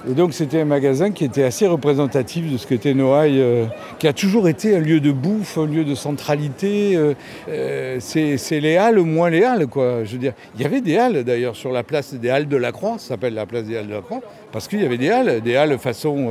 Et 0.06 0.12
donc 0.12 0.34
c'était 0.34 0.60
un 0.60 0.66
magasin 0.66 1.12
qui 1.12 1.24
était 1.24 1.44
assez 1.44 1.66
représentatif 1.66 2.52
de 2.52 2.58
ce 2.58 2.66
qu'était 2.66 2.92
Noailles, 2.92 3.40
euh, 3.40 3.64
qui 3.98 4.06
a 4.06 4.12
toujours 4.12 4.48
été 4.48 4.76
un 4.76 4.80
lieu 4.80 5.00
de 5.00 5.12
bouffe, 5.12 5.56
un 5.56 5.66
lieu 5.66 5.82
de 5.82 5.94
centralité. 5.94 6.94
euh, 6.94 7.14
euh, 7.48 7.96
c'est 8.00 8.60
les 8.60 8.76
halles 8.76 8.98
moins 8.98 9.30
les 9.30 9.44
halles, 9.44 9.66
quoi. 9.66 10.04
Je 10.04 10.12
veux 10.12 10.18
dire, 10.18 10.34
il 10.56 10.60
y 10.60 10.66
avait 10.66 10.82
des 10.82 10.98
halles 10.98 11.24
d'ailleurs 11.24 11.56
sur 11.56 11.72
la 11.72 11.82
place 11.82 12.12
des 12.12 12.28
halles 12.28 12.48
de 12.48 12.56
la 12.56 12.70
Croix, 12.70 12.98
ça 12.98 13.08
s'appelle 13.08 13.32
la 13.32 13.46
place 13.46 13.64
des 13.64 13.78
halles 13.78 13.86
de 13.86 13.94
la 13.94 14.02
Croix, 14.02 14.20
parce 14.52 14.68
qu'il 14.68 14.82
y 14.82 14.84
avait 14.84 14.98
des 14.98 15.08
halles, 15.08 15.40
des 15.40 15.56
halles 15.56 15.78
façon, 15.78 16.30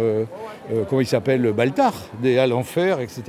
comment 0.89 1.01
il 1.01 1.07
s'appelle, 1.07 1.51
Baltard, 1.51 1.95
des 2.21 2.37
halles 2.37 2.53
en 2.53 2.63
fer, 2.63 2.99
etc. 3.01 3.23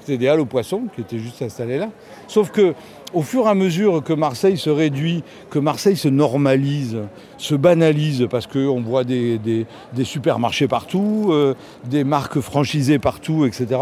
C'était 0.00 0.16
des 0.16 0.28
halles 0.28 0.40
aux 0.40 0.46
poissons 0.46 0.84
qui 0.94 1.02
étaient 1.02 1.18
juste 1.18 1.42
installées 1.42 1.78
là. 1.78 1.90
Sauf 2.26 2.50
que 2.50 2.74
au 3.14 3.22
fur 3.22 3.46
et 3.46 3.48
à 3.50 3.54
mesure 3.54 4.02
que 4.04 4.12
Marseille 4.12 4.56
se 4.58 4.70
réduit, 4.70 5.24
que 5.50 5.58
Marseille 5.58 5.96
se 5.96 6.08
normalise, 6.08 6.98
se 7.38 7.54
banalise, 7.54 8.28
parce 8.30 8.46
qu'on 8.46 8.80
voit 8.82 9.02
des, 9.04 9.38
des- 9.38 9.66
des 9.94 10.04
supermarchés 10.04 10.68
partout, 10.68 11.28
euh, 11.30 11.54
des 11.86 12.04
marques 12.04 12.40
franchisées 12.40 12.98
partout, 12.98 13.46
etc., 13.46 13.80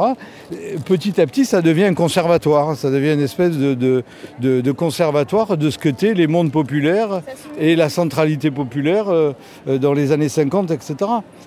petit 0.86 1.20
à 1.20 1.26
petit, 1.26 1.44
ça 1.44 1.60
devient 1.60 1.84
un 1.84 1.94
conservatoire. 1.94 2.76
Ça 2.76 2.90
devient 2.90 3.14
une 3.14 3.20
espèce 3.20 3.56
de, 3.58 3.74
de- 3.74 4.04
de- 4.40 4.60
de 4.60 4.72
conservatoire 4.72 5.56
de 5.56 5.70
ce 5.70 5.76
que 5.78 5.88
étaient 5.88 6.12
les 6.14 6.26
mondes 6.26 6.52
populaires 6.52 7.22
et 7.58 7.74
la 7.74 7.88
centralité 7.88 8.50
populaire 8.50 9.08
euh, 9.08 9.32
euh, 9.66 9.78
dans 9.78 9.94
les 9.94 10.12
années 10.12 10.28
50, 10.28 10.70
etc. 10.70 10.94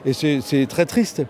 Et 0.04 0.14
c'est 0.14 0.66
très 0.68 0.86
triste. 0.88 1.22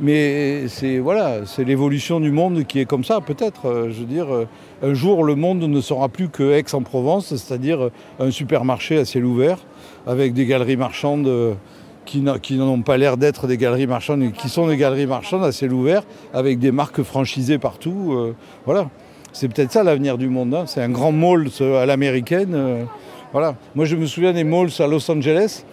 Mais 0.00 0.66
c'est 0.68 0.98
voilà, 0.98 1.46
c'est 1.46 1.62
l'évolution 1.64 2.18
du 2.18 2.32
monde 2.32 2.64
qui 2.64 2.80
est 2.80 2.84
comme 2.84 3.04
ça, 3.04 3.20
peut-être. 3.20 3.66
Euh, 3.66 3.90
Je 3.90 4.00
veux 4.00 4.06
dire, 4.06 4.32
euh, 4.34 4.46
un 4.82 4.92
jour, 4.92 5.22
le 5.22 5.36
monde 5.36 5.62
ne 5.62 5.80
sera 5.80 6.08
plus 6.08 6.28
que 6.28 6.52
Aix-en-Provence, 6.52 7.28
c'est-à-dire 7.36 7.84
euh, 7.84 7.90
un 8.18 8.30
supermarché 8.32 8.98
à 8.98 9.04
ciel 9.04 9.24
ouvert, 9.24 9.58
avec 10.06 10.34
des 10.34 10.46
galeries 10.46 10.76
marchandes 10.76 11.56
qui 12.04 12.20
n'ont 12.20 12.82
pas 12.82 12.96
l'air 12.98 13.16
d'être 13.16 13.46
des 13.46 13.56
galeries 13.56 13.86
marchandes, 13.86 14.32
qui 14.32 14.48
sont 14.48 14.66
des 14.66 14.76
galeries 14.76 15.06
marchandes 15.06 15.44
à 15.44 15.52
ciel 15.52 15.72
ouvert, 15.72 16.02
avec 16.34 16.58
des 16.58 16.72
marques 16.72 17.02
franchisées 17.02 17.58
partout. 17.58 18.34
voilà, 18.66 18.90
c'est 19.32 19.48
peut-être 19.48 19.72
ça 19.72 19.82
l'avenir 19.82 20.18
du 20.18 20.28
monde. 20.28 20.52
hein. 20.54 20.64
C'est 20.66 20.82
un 20.82 20.90
grand 20.90 21.12
mall 21.12 21.48
à 21.60 21.86
l'américaine. 21.86 22.86
voilà. 23.32 23.56
Moi, 23.74 23.86
je 23.86 23.96
me 23.96 24.04
souviens 24.04 24.34
des 24.34 24.44
malls 24.44 24.68
à 24.80 24.86
Los 24.86 25.10
Angeles. 25.10 25.64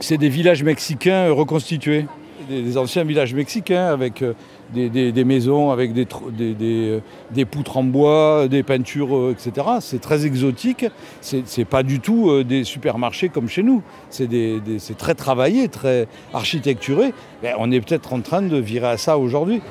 C'est 0.00 0.18
des 0.18 0.28
villages 0.28 0.62
mexicains 0.62 1.30
reconstitués, 1.32 2.04
des, 2.50 2.62
des 2.62 2.76
anciens 2.76 3.04
villages 3.04 3.32
mexicains 3.34 3.86
avec 3.86 4.20
euh, 4.22 4.34
des, 4.74 4.88
des- 4.90 5.12
des 5.12 5.24
maisons, 5.24 5.70
avec 5.70 5.92
des, 5.94 6.04
tr- 6.04 6.30
des- 6.30 6.52
des, 6.54 6.88
euh, 6.88 7.00
des 7.30 7.44
poutres 7.44 7.76
en 7.78 7.84
bois, 7.84 8.46
des 8.48 8.62
peintures, 8.62 9.16
euh, 9.16 9.32
etc. 9.32 9.66
C'est 9.80 10.00
très 10.00 10.26
exotique. 10.26 10.84
C'est 11.22 11.46
c'est 11.46 11.64
pas 11.64 11.82
du 11.82 12.00
tout 12.00 12.42
des 12.44 12.64
supermarchés 12.64 13.28
comme 13.30 13.48
chez 13.48 13.62
nous. 13.62 13.82
C'est 14.10 14.26
des- 14.26 14.60
des- 14.60 14.78
c'est 14.78 14.96
très 14.98 15.14
travaillé, 15.14 15.68
très 15.68 16.06
architecturé. 16.34 17.14
Ben, 17.42 17.54
on 17.58 17.70
est 17.72 17.80
peut-être 17.80 18.12
en 18.12 18.20
train 18.20 18.42
de 18.42 18.56
virer 18.56 18.88
à 18.88 18.96
ça 18.96 19.16
aujourd'hui. 19.16 19.62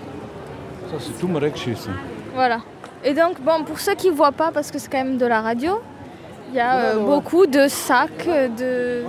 Ça, 0.90 0.96
c'est 1.00 1.20
tout 1.20 1.28
Marrakech, 1.28 1.76
ça. 1.78 1.92
voilà. 2.34 2.62
Et 3.06 3.14
donc, 3.14 3.40
bon, 3.42 3.64
pour 3.66 3.80
ceux 3.80 3.96
qui 3.96 4.10
ne 4.10 4.16
voient 4.16 4.32
pas, 4.34 4.52
parce 4.52 4.72
que 4.72 4.80
c'est 4.80 4.92
quand 4.92 5.04
même 5.04 5.18
de 5.18 5.26
la 5.26 5.42
radio, 5.42 5.80
il 6.52 6.56
y 6.56 6.60
a 6.60 6.96
euh, 6.96 7.06
beaucoup 7.06 7.46
de 7.46 7.68
sacs, 7.68 8.28
euh, 8.28 8.48
de. 8.48 9.04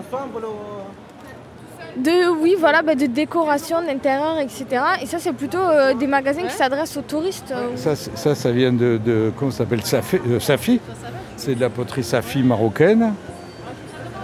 De, 1.96 2.28
oui, 2.40 2.54
voilà, 2.58 2.82
bah, 2.82 2.94
de 2.94 3.06
décoration 3.06 3.82
d'intérieur, 3.82 4.38
etc. 4.38 4.64
Et 5.02 5.06
ça, 5.06 5.18
c'est 5.18 5.32
plutôt 5.32 5.58
euh, 5.58 5.94
des 5.94 6.06
magasins 6.06 6.42
qui 6.42 6.54
s'adressent 6.54 6.96
aux 6.96 7.02
touristes. 7.02 7.52
euh, 7.52 7.76
Ça, 7.76 7.96
ça, 7.96 8.34
ça 8.34 8.50
vient 8.52 8.72
de, 8.72 8.98
de- 9.04 9.32
comment 9.36 9.50
ça 9.50 9.58
s'appelle 9.58 9.82
Safi, 9.82 10.16
euh, 10.28 10.40
Safi. 10.40 10.80
C'est 11.36 11.54
de 11.54 11.60
la 11.60 11.68
poterie 11.70 12.04
Safi 12.04 12.42
marocaine. 12.42 13.12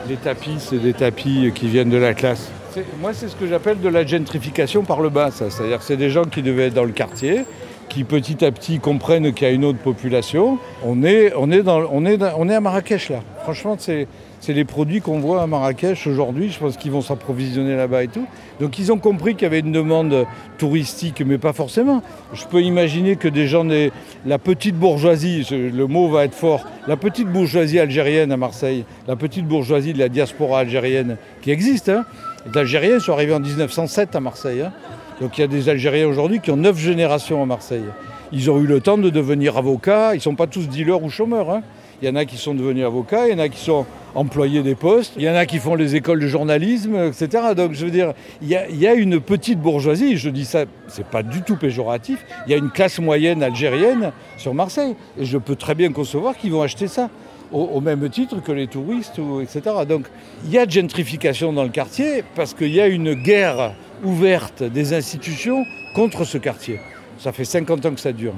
Les 0.08 0.16
tapis, 0.16 0.56
c'est 0.58 0.78
des 0.78 0.92
tapis 0.92 1.50
qui 1.54 1.66
viennent 1.66 1.90
de 1.90 1.96
la 1.96 2.14
classe. 2.14 2.48
C'est- 2.72 2.84
Moi, 3.00 3.12
c'est 3.12 3.28
ce 3.28 3.34
que 3.34 3.46
j'appelle 3.46 3.80
de 3.80 3.88
la 3.88 4.06
gentrification 4.06 4.82
par 4.84 5.00
le 5.00 5.08
bas. 5.08 5.30
ça. 5.32 5.50
C'est-à-dire 5.50 5.78
que 5.78 5.84
c'est 5.84 5.96
des 5.96 6.10
gens 6.10 6.24
qui 6.24 6.42
devaient 6.42 6.66
être 6.68 6.74
dans 6.74 6.84
le 6.84 6.92
quartier, 6.92 7.44
qui 7.88 8.04
petit 8.04 8.44
à 8.44 8.52
petit 8.52 8.78
comprennent 8.78 9.32
qu'il 9.32 9.48
y 9.48 9.50
a 9.50 9.52
une 9.54 9.64
autre 9.64 9.78
population. 9.80 10.58
On 10.84 11.02
est, 11.02 11.32
on 11.36 11.50
est, 11.50 11.62
dans, 11.62 11.80
on 11.90 12.04
est, 12.06 12.16
dans- 12.18 12.34
on 12.38 12.48
est 12.48 12.54
à 12.54 12.60
Marrakech 12.60 13.08
là. 13.10 13.18
Franchement, 13.46 13.76
c'est, 13.78 14.08
les 14.48 14.64
produits 14.64 15.00
qu'on 15.00 15.20
voit 15.20 15.40
à 15.40 15.46
Marrakech 15.46 16.08
aujourd'hui. 16.08 16.50
Je 16.50 16.58
pense 16.58 16.76
qu'ils 16.76 16.90
vont 16.90 17.00
s'approvisionner 17.00 17.76
là-bas 17.76 18.02
et 18.02 18.08
tout. 18.08 18.26
Donc 18.58 18.76
ils 18.80 18.90
ont 18.90 18.98
compris 18.98 19.34
qu'il 19.34 19.44
y 19.44 19.46
avait 19.46 19.60
une 19.60 19.70
demande 19.70 20.26
touristique, 20.58 21.22
mais 21.24 21.38
pas 21.38 21.52
forcément. 21.52 22.02
Je 22.32 22.44
peux 22.46 22.60
imaginer 22.60 23.14
que 23.14 23.28
des 23.28 23.46
gens, 23.46 23.64
des, 23.64 23.92
la 24.24 24.40
petite 24.40 24.74
bourgeoisie, 24.74 25.46
le 25.52 25.86
mot 25.86 26.08
va 26.08 26.24
être 26.24 26.34
fort, 26.34 26.66
la 26.88 26.96
petite 26.96 27.28
bourgeoisie 27.28 27.78
algérienne 27.78 28.32
à 28.32 28.36
Marseille, 28.36 28.84
la 29.06 29.14
petite 29.14 29.46
bourgeoisie 29.46 29.92
de 29.92 30.00
la 30.00 30.08
diaspora 30.08 30.58
algérienne 30.58 31.16
qui 31.40 31.52
existe. 31.52 31.88
Hein. 31.88 32.04
Les 32.52 32.58
Algériens 32.58 32.98
sont 32.98 33.12
arrivés 33.12 33.34
en 33.34 33.38
1907 33.38 34.16
à 34.16 34.20
Marseille. 34.20 34.62
hein. 34.62 34.72
Donc 35.20 35.38
il 35.38 35.42
y 35.42 35.44
a 35.44 35.46
des 35.46 35.68
Algériens 35.68 36.08
aujourd'hui 36.08 36.40
qui 36.40 36.50
ont 36.50 36.56
neuf 36.56 36.78
générations 36.78 37.40
à 37.40 37.46
Marseille. 37.46 37.84
Ils 38.32 38.50
ont 38.50 38.58
eu 38.58 38.66
le 38.66 38.80
temps 38.80 38.98
de 38.98 39.08
devenir 39.08 39.56
avocats. 39.56 40.14
Ils 40.14 40.16
ne 40.16 40.22
sont 40.22 40.34
pas 40.34 40.48
tous 40.48 40.68
dealers 40.68 41.00
ou 41.04 41.10
chômeurs. 41.10 41.48
hein. 41.50 41.62
Il 42.02 42.08
y 42.08 42.10
en 42.10 42.16
a 42.16 42.24
qui 42.24 42.36
sont 42.36 42.54
devenus 42.54 42.84
avocats, 42.84 43.26
il 43.26 43.32
y 43.32 43.34
en 43.34 43.38
a 43.38 43.48
qui 43.48 43.58
sont 43.58 43.86
employés 44.14 44.62
des 44.62 44.74
postes, 44.74 45.12
il 45.16 45.22
y 45.22 45.30
en 45.30 45.34
a 45.34 45.46
qui 45.46 45.58
font 45.58 45.74
les 45.74 45.96
écoles 45.96 46.20
de 46.20 46.26
journalisme, 46.26 46.96
etc. 46.96 47.54
Donc 47.56 47.72
je 47.72 47.84
veux 47.84 47.90
dire, 47.90 48.12
il 48.42 48.48
y 48.48 48.86
a, 48.86 48.94
une 48.94 49.20
petite 49.20 49.60
bourgeoisie, 49.60 50.16
je 50.16 50.30
dis 50.30 50.44
ça, 50.44 50.64
c'est 50.88 51.06
pas 51.06 51.22
du 51.22 51.42
tout 51.42 51.56
péjoratif, 51.56 52.24
il 52.46 52.50
y 52.50 52.54
a 52.54 52.58
une 52.58 52.70
classe 52.70 52.98
moyenne 52.98 53.42
algérienne 53.42 54.12
sur 54.36 54.54
Marseille. 54.54 54.94
Et 55.18 55.24
je 55.24 55.38
peux 55.38 55.56
très 55.56 55.74
bien 55.74 55.92
concevoir 55.92 56.36
qu'ils 56.36 56.52
vont 56.52 56.62
acheter 56.62 56.88
ça. 56.88 57.10
Au, 57.52 57.80
même 57.80 58.10
titre 58.10 58.42
que 58.42 58.50
les 58.50 58.66
touristes, 58.66 59.18
ou, 59.18 59.40
etc. 59.40 59.60
Donc 59.88 60.06
il 60.44 60.50
y 60.50 60.58
a 60.58 60.66
de 60.66 60.70
gentrification 60.72 61.52
dans 61.52 61.62
le 61.62 61.68
quartier 61.68 62.24
parce 62.34 62.54
qu'il 62.54 62.74
y 62.74 62.80
a 62.80 62.88
une 62.88 63.14
guerre 63.14 63.72
ouverte 64.02 64.64
des 64.64 64.94
institutions 64.94 65.64
contre 65.94 66.24
ce 66.24 66.38
quartier. 66.38 66.80
Ça 67.18 67.30
fait 67.30 67.44
50 67.44 67.86
ans 67.86 67.94
que 67.94 68.00
ça 68.00 68.12
dure. 68.12 68.34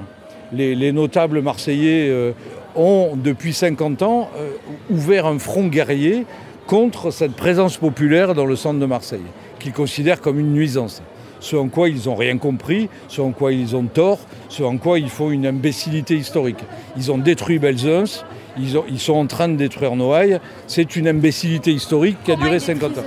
Les, 0.53 0.75
les 0.75 0.91
notables 0.91 1.41
marseillais 1.41 2.07
euh, 2.09 2.31
ont, 2.75 3.11
depuis 3.15 3.53
50 3.53 4.01
ans, 4.01 4.29
euh, 4.37 4.49
ouvert 4.89 5.25
un 5.27 5.37
front 5.39 5.67
guerrier 5.67 6.25
contre 6.67 7.11
cette 7.11 7.33
présence 7.35 7.77
populaire 7.77 8.33
dans 8.33 8.45
le 8.45 8.55
centre 8.55 8.79
de 8.79 8.85
Marseille, 8.85 9.21
qu'ils 9.59 9.73
considèrent 9.73 10.21
comme 10.21 10.39
une 10.39 10.53
nuisance. 10.53 11.01
Ce 11.39 11.55
en 11.55 11.67
quoi 11.69 11.87
ils 11.87 12.07
n'ont 12.07 12.15
rien 12.15 12.37
compris, 12.37 12.89
ce 13.07 13.21
en 13.21 13.31
quoi 13.31 13.53
ils 13.53 13.75
ont 13.75 13.85
tort, 13.85 14.19
ce 14.49 14.61
en 14.63 14.77
quoi 14.77 14.99
il 14.99 15.09
faut 15.09 15.31
une 15.31 15.45
imbécilité 15.47 16.15
historique. 16.15 16.59
Ils 16.97 17.11
ont 17.11 17.17
détruit 17.17 17.59
Belzunce, 17.59 18.25
ils, 18.59 18.77
ont- 18.77 18.83
ils 18.89 18.99
sont 18.99 19.13
en 19.13 19.25
train 19.25 19.47
de 19.47 19.55
détruire 19.55 19.95
Noailles. 19.95 20.39
C'est 20.67 20.95
une 20.97 21.07
imbécilité 21.07 21.71
historique 21.71 22.17
qui 22.25 22.31
a 22.31 22.35
comment 22.35 22.45
duré 22.45 22.57
ils 22.57 22.61
50 22.61 22.97
ans. 22.97 23.03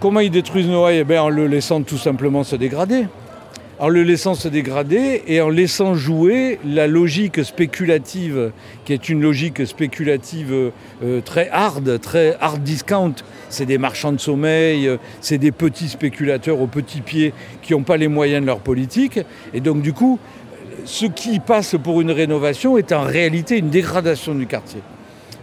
Comment 0.00 0.20
ils 0.20 0.30
détruisent 0.30 0.66
Noailles? 0.68 0.98
Eh 0.98 1.04
bien, 1.04 1.22
En 1.22 1.28
le 1.28 1.46
laissant 1.46 1.82
tout 1.82 1.98
simplement 1.98 2.42
se 2.42 2.56
dégrader. 2.56 3.04
En 3.82 3.88
le 3.88 4.04
laissant 4.04 4.36
se 4.36 4.46
dégrader 4.46 5.24
et 5.26 5.40
en 5.40 5.48
laissant 5.48 5.96
jouer 5.96 6.60
la 6.64 6.86
logique 6.86 7.44
spéculative, 7.44 8.52
qui 8.84 8.92
est 8.92 9.08
une 9.08 9.20
logique 9.20 9.66
spéculative 9.66 10.70
euh, 11.02 11.20
très 11.22 11.48
hard, 11.50 12.00
très 12.00 12.36
hard 12.40 12.62
discount. 12.62 13.14
C'est 13.48 13.66
des 13.66 13.78
marchands 13.78 14.12
de 14.12 14.20
sommeil, 14.20 14.86
euh, 14.86 14.98
c'est 15.20 15.38
des 15.38 15.50
petits 15.50 15.88
spéculateurs 15.88 16.60
aux 16.60 16.68
petits 16.68 17.00
pieds 17.00 17.34
qui 17.60 17.72
n'ont 17.72 17.82
pas 17.82 17.96
les 17.96 18.06
moyens 18.06 18.42
de 18.42 18.46
leur 18.46 18.60
politique. 18.60 19.18
Et 19.52 19.60
donc 19.60 19.82
du 19.82 19.92
coup, 19.92 20.20
ce 20.84 21.06
qui 21.06 21.40
passe 21.40 21.74
pour 21.82 22.00
une 22.00 22.12
rénovation 22.12 22.78
est 22.78 22.92
en 22.92 23.02
réalité 23.02 23.58
une 23.58 23.70
dégradation 23.70 24.32
du 24.36 24.46
quartier. 24.46 24.80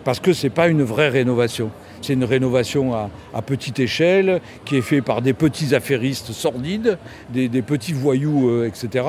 Parce 0.05 0.21
que 0.21 0.31
ce 0.31 0.47
n'est 0.47 0.51
pas 0.51 0.69
une 0.69 0.83
vraie 0.83 1.09
rénovation. 1.09 1.71
C'est 2.01 2.13
une 2.13 2.23
rénovation 2.23 2.93
à, 2.93 3.41
petite 3.41 3.79
échelle 3.79 4.41
qui 4.65 4.77
est 4.77 4.81
faite 4.81 5.03
par 5.03 5.21
des 5.21 5.33
petits 5.33 5.73
affairistes 5.75 6.31
sordides, 6.31 6.97
des, 7.29 7.49
petits 7.61 7.93
voyous, 7.93 8.49
euh, 8.49 8.67
etc., 8.67 9.05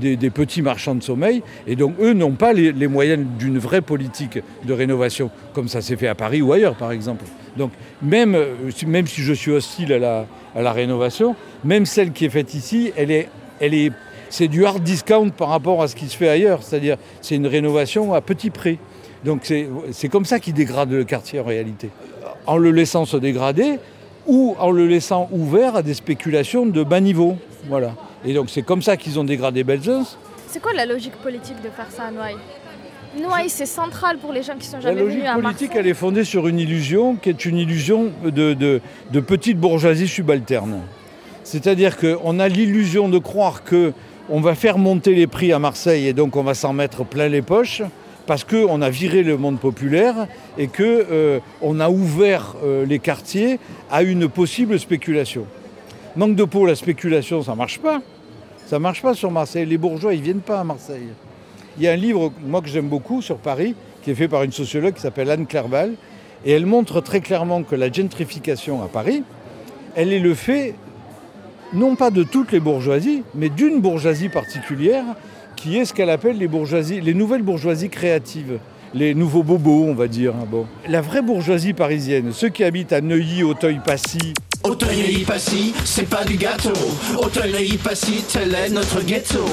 des, 0.00 0.16
petits 0.30 0.62
marchands 0.62 0.94
de 0.94 1.02
sommeil. 1.02 1.42
Et 1.66 1.76
donc 1.76 1.94
eux 2.00 2.12
n'ont 2.12 2.32
pas 2.32 2.52
les, 2.52 2.88
moyens 2.88 3.24
d'une 3.38 3.58
vraie 3.58 3.82
politique 3.82 4.38
de 4.64 4.72
rénovation, 4.72 5.30
comme 5.52 5.68
ça 5.68 5.80
s'est 5.80 5.96
fait 5.96 6.08
à 6.08 6.14
Paris 6.14 6.42
ou 6.42 6.52
ailleurs, 6.52 6.74
par 6.74 6.92
exemple. 6.92 7.24
Donc 7.56 7.70
même, 8.02 8.34
euh, 8.34 8.70
si 8.70 9.22
je 9.22 9.32
suis 9.32 9.52
hostile 9.52 9.92
à 9.92 10.26
la, 10.54 10.72
rénovation, 10.72 11.36
même 11.64 11.86
celle 11.86 12.12
qui 12.12 12.24
est 12.24 12.30
faite 12.30 12.54
ici, 12.54 12.92
elle 12.96 13.10
est 13.10 13.28
c'est 14.30 14.48
du 14.48 14.66
hard 14.66 14.82
discount 14.82 15.30
par 15.30 15.48
rapport 15.48 15.80
à 15.80 15.86
ce 15.86 15.94
qui 15.94 16.08
se 16.08 16.16
fait 16.16 16.28
ailleurs. 16.28 16.62
C'est-à-dire, 16.62 16.96
c'est 17.20 17.36
une 17.36 17.46
rénovation 17.46 18.14
à 18.14 18.20
petit 18.20 18.50
prix. 18.50 18.78
Donc 19.24 19.42
c'est 19.44 20.08
comme 20.08 20.24
ça 20.24 20.40
qu'ils 20.40 20.54
dégradent 20.54 20.90
le 20.90 21.04
quartier 21.04 21.40
en 21.40 21.44
réalité. 21.44 21.90
En 22.46 22.56
le 22.56 22.70
laissant 22.70 23.04
se 23.04 23.16
dégrader 23.16 23.78
ou 24.26 24.56
en 24.58 24.70
le 24.70 24.86
laissant 24.86 25.28
ouvert 25.32 25.76
à 25.76 25.82
des 25.82 25.94
spéculations 25.94 26.66
de 26.66 26.82
bas 26.82 27.00
niveau. 27.00 27.36
Voilà. 27.68 27.94
Et 28.24 28.34
donc 28.34 28.50
c'est 28.50 28.62
comme 28.62 28.82
ça 28.82 28.96
qu'ils 28.96 29.18
ont 29.18 29.24
dégradé 29.24 29.64
Belzunce. 29.64 30.18
C'est 30.48 30.60
quoi 30.60 30.72
la 30.72 30.86
logique 30.86 31.16
politique 31.16 31.60
de 31.62 31.68
faire 31.70 31.90
ça 31.90 32.04
à 32.04 32.10
Noailles? 32.10 32.36
Noailles, 33.20 33.48
c'est 33.48 33.66
central 33.66 34.18
pour 34.18 34.32
les 34.32 34.42
gens 34.42 34.54
qui 34.58 34.66
sont 34.66 34.80
jamais 34.80 35.02
venus 35.02 35.22
à 35.22 35.26
La 35.26 35.34
logique 35.34 35.42
politique, 35.42 35.70
elle 35.74 35.86
est 35.86 35.94
fondée 35.94 36.24
sur 36.24 36.48
une 36.48 36.58
illusion 36.58 37.16
qui 37.16 37.28
est 37.28 37.44
une 37.44 37.58
illusion 37.58 38.10
de, 38.24 38.54
de 38.54 39.20
petite 39.20 39.58
bourgeoisie 39.58 40.08
subalterne. 40.08 40.80
C'est-à-dire 41.44 41.96
qu'on 41.98 42.38
a 42.40 42.48
l'illusion 42.48 43.08
de 43.08 43.18
croire 43.18 43.64
que 43.64 43.92
on 44.30 44.40
va 44.40 44.54
faire 44.54 44.78
monter 44.78 45.14
les 45.14 45.26
prix 45.26 45.52
à 45.52 45.58
Marseille 45.58 46.06
et 46.06 46.12
donc 46.12 46.36
on 46.36 46.42
va 46.42 46.54
s'en 46.54 46.72
mettre 46.72 47.04
plein 47.04 47.28
les 47.28 47.42
poches 47.42 47.82
parce 48.26 48.44
qu'on 48.44 48.80
a 48.82 48.90
viré 48.90 49.22
le 49.22 49.36
monde 49.36 49.58
populaire 49.58 50.26
et 50.58 50.68
qu'on 50.68 50.76
euh, 50.80 51.40
a 51.80 51.90
ouvert 51.90 52.56
euh, 52.64 52.86
les 52.86 52.98
quartiers 52.98 53.58
à 53.90 54.02
une 54.02 54.28
possible 54.28 54.78
spéculation. 54.78 55.46
Manque 56.16 56.36
de 56.36 56.44
peau, 56.44 56.66
la 56.66 56.74
spéculation, 56.74 57.42
ça 57.42 57.52
ne 57.52 57.56
marche 57.56 57.80
pas. 57.80 58.00
Ça 58.66 58.76
ne 58.76 58.82
marche 58.82 59.02
pas 59.02 59.14
sur 59.14 59.30
Marseille. 59.30 59.66
Les 59.66 59.78
bourgeois, 59.78 60.14
ils 60.14 60.20
ne 60.20 60.24
viennent 60.24 60.40
pas 60.40 60.60
à 60.60 60.64
Marseille. 60.64 61.08
Il 61.76 61.82
y 61.82 61.88
a 61.88 61.92
un 61.92 61.96
livre, 61.96 62.32
moi 62.46 62.62
que 62.62 62.68
j'aime 62.68 62.88
beaucoup, 62.88 63.20
sur 63.20 63.36
Paris, 63.36 63.74
qui 64.02 64.10
est 64.10 64.14
fait 64.14 64.28
par 64.28 64.42
une 64.42 64.52
sociologue 64.52 64.94
qui 64.94 65.00
s'appelle 65.00 65.30
Anne 65.30 65.46
Clerval, 65.46 65.94
et 66.44 66.52
elle 66.52 66.66
montre 66.66 67.00
très 67.00 67.20
clairement 67.20 67.62
que 67.62 67.74
la 67.74 67.90
gentrification 67.90 68.82
à 68.82 68.86
Paris, 68.86 69.22
elle 69.96 70.12
est 70.12 70.20
le 70.20 70.34
fait 70.34 70.74
non 71.72 71.96
pas 71.96 72.10
de 72.10 72.22
toutes 72.22 72.52
les 72.52 72.60
bourgeoisies, 72.60 73.22
mais 73.34 73.48
d'une 73.48 73.80
bourgeoisie 73.80 74.28
particulière 74.28 75.04
qui 75.56 75.78
est 75.78 75.84
ce 75.84 75.94
qu'elle 75.94 76.10
appelle 76.10 76.38
les 76.38 76.48
bourgeoisies, 76.48 77.00
les 77.00 77.14
nouvelles 77.14 77.42
bourgeoisies 77.42 77.88
créatives, 77.88 78.58
les 78.94 79.14
nouveaux 79.14 79.42
bobos, 79.42 79.84
on 79.84 79.94
va 79.94 80.08
dire. 80.08 80.34
Hein, 80.34 80.46
bon. 80.50 80.66
La 80.88 81.00
vraie 81.00 81.22
bourgeoisie 81.22 81.72
parisienne, 81.72 82.32
ceux 82.32 82.48
qui 82.48 82.64
habitent 82.64 82.92
à 82.92 83.00
Neuilly, 83.00 83.42
Auteuil-Passy. 83.42 84.34
Auteuil-Passy, 84.62 85.74
c'est 85.84 86.08
pas 86.08 86.24
du 86.24 86.36
gâteau. 86.36 86.72
Auteuil-Passy, 87.18 88.24
tel 88.32 88.54
est 88.54 88.70
notre 88.70 89.04
ghetto. 89.04 89.44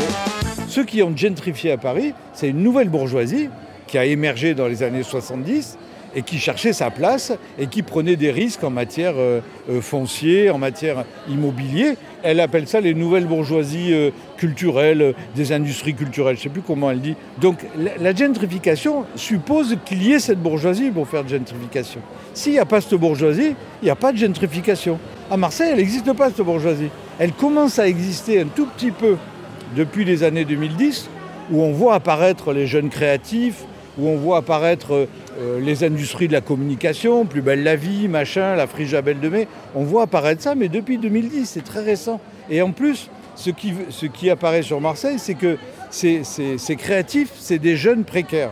Ceux 0.68 0.86
qui 0.86 1.04
ont 1.04 1.16
gentrifié 1.16 1.72
à 1.72 1.78
Paris, 1.78 2.14
c'est 2.34 2.50
une 2.50 2.64
nouvelle 2.64 2.90
bourgeoisie 2.90 3.50
qui 3.88 3.98
a 3.98 4.06
émergé 4.06 4.54
dans 4.54 4.68
les 4.68 4.84
années 4.84 5.04
70 5.04 5.78
et 6.16 6.22
qui 6.22 6.40
cherchait 6.40 6.74
sa 6.74 6.90
place 6.90 7.34
et 7.58 7.68
qui 7.68 7.84
prenait 7.84 8.16
des 8.16 8.32
risques 8.32 8.64
en 8.64 8.70
matière 8.70 9.14
euh, 9.18 9.40
euh, 9.70 9.82
foncier, 9.82 10.50
en 10.50 10.58
matière 10.58 11.06
immobilier. 11.30 11.98
Elle 12.24 12.40
appelle 12.40 12.68
ça 12.68 12.82
les 12.82 12.94
nouvelles 12.94 13.26
bourgeoisies 13.26 13.94
euh, 13.94 14.12
culturelles, 14.38 15.14
des 15.36 15.52
industries 15.52 15.94
culturelles, 15.94 16.36
je 16.36 16.42
ne 16.42 16.44
sais 16.44 16.50
plus 16.50 16.62
comment 16.62 16.92
elle 16.92 17.02
dit. 17.02 17.16
Donc 17.40 17.60
la, 18.00 18.14
gentrification 18.14 19.06
suppose 19.16 19.78
qu'il 19.86 20.04
y 20.04 20.14
ait 20.14 20.20
cette 20.20 20.40
bourgeoisie 20.40 20.92
pour 20.92 21.08
faire 21.08 21.24
de 21.24 21.30
gentrification. 21.30 22.02
S'il 22.34 22.54
n'y 22.54 22.60
a 22.60 22.66
pas 22.66 22.82
cette 22.82 22.96
bourgeoisie, 22.96 23.56
il 23.82 23.86
n'y 23.86 23.92
a 23.92 23.96
pas 23.96 24.12
de 24.12 24.18
gentrification. 24.18 25.00
À 25.30 25.38
Marseille, 25.38 25.70
elle 25.72 25.78
n'existe 25.78 26.12
pas 26.14 26.28
cette 26.28 26.46
bourgeoisie. 26.46 26.90
Elle 27.20 27.32
commence 27.32 27.80
à 27.80 27.88
exister 27.88 28.42
un 28.42 28.48
tout 28.48 28.66
petit 28.66 28.92
peu 28.92 29.16
depuis 29.76 30.04
les 30.04 30.24
années 30.24 30.46
2010, 30.46 31.10
où 31.52 31.62
on 31.62 31.72
voit 31.72 31.96
apparaître 31.96 32.52
les 32.54 32.68
jeunes 32.68 32.90
créatifs, 32.90 33.64
où 33.98 34.08
on 34.08 34.18
voit 34.18 34.38
apparaître 34.38 35.08
euh, 35.42 35.60
les 35.60 35.84
industries 35.84 36.28
de 36.28 36.34
la 36.34 36.42
communication, 36.42 37.26
Plus 37.26 37.42
belle 37.42 37.64
la 37.64 37.76
vie, 37.76 38.08
machin, 38.08 38.56
la 38.56 39.02
Belle 39.02 39.20
de 39.20 39.30
mai. 39.30 39.48
On 39.76 39.84
voit 39.84 40.04
apparaître 40.04 40.42
ça, 40.42 40.56
mais 40.56 40.70
depuis 40.70 40.98
2010, 40.98 41.46
c'est 41.46 41.64
très 41.64 41.82
récent. 41.82 42.20
Et 42.50 42.62
en 42.62 42.72
plus, 42.72 43.10
ce 43.36 43.50
qui, 43.50 43.74
ce 43.90 44.30
apparaît 44.30 44.62
sur 44.62 44.80
Marseille, 44.82 45.18
c'est 45.18 45.34
que 45.34 45.58
ces, 45.90 46.22
créatifs, 46.78 47.32
c'est 47.40 47.60
des 47.60 47.76
jeunes 47.76 48.04
précaires. 48.04 48.52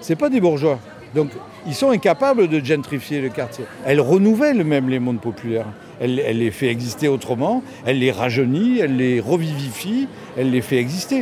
C'est 0.00 0.16
pas 0.16 0.28
des 0.28 0.40
bourgeois. 0.40 0.78
Donc, 1.14 1.30
ils 1.66 1.74
sont 1.74 1.90
incapables 1.90 2.48
de 2.48 2.62
gentrifier 2.62 3.20
le 3.20 3.30
quartier. 3.30 3.64
Elle 3.86 4.00
renouvelle 4.00 4.62
même 4.64 4.90
les 4.90 4.98
mondes 4.98 5.20
populaires. 5.20 5.66
Elle, 6.00 6.18
elle 6.18 6.38
les 6.38 6.50
fait 6.50 6.68
exister 6.68 7.08
autrement, 7.08 7.62
elle 7.86 8.00
les 8.00 8.10
rajeunit, 8.10 8.80
elle 8.80 8.96
les 8.96 9.18
revivifie, 9.20 10.08
elle 10.36 10.50
les 10.50 10.60
fait 10.60 10.76
exister. 10.76 11.20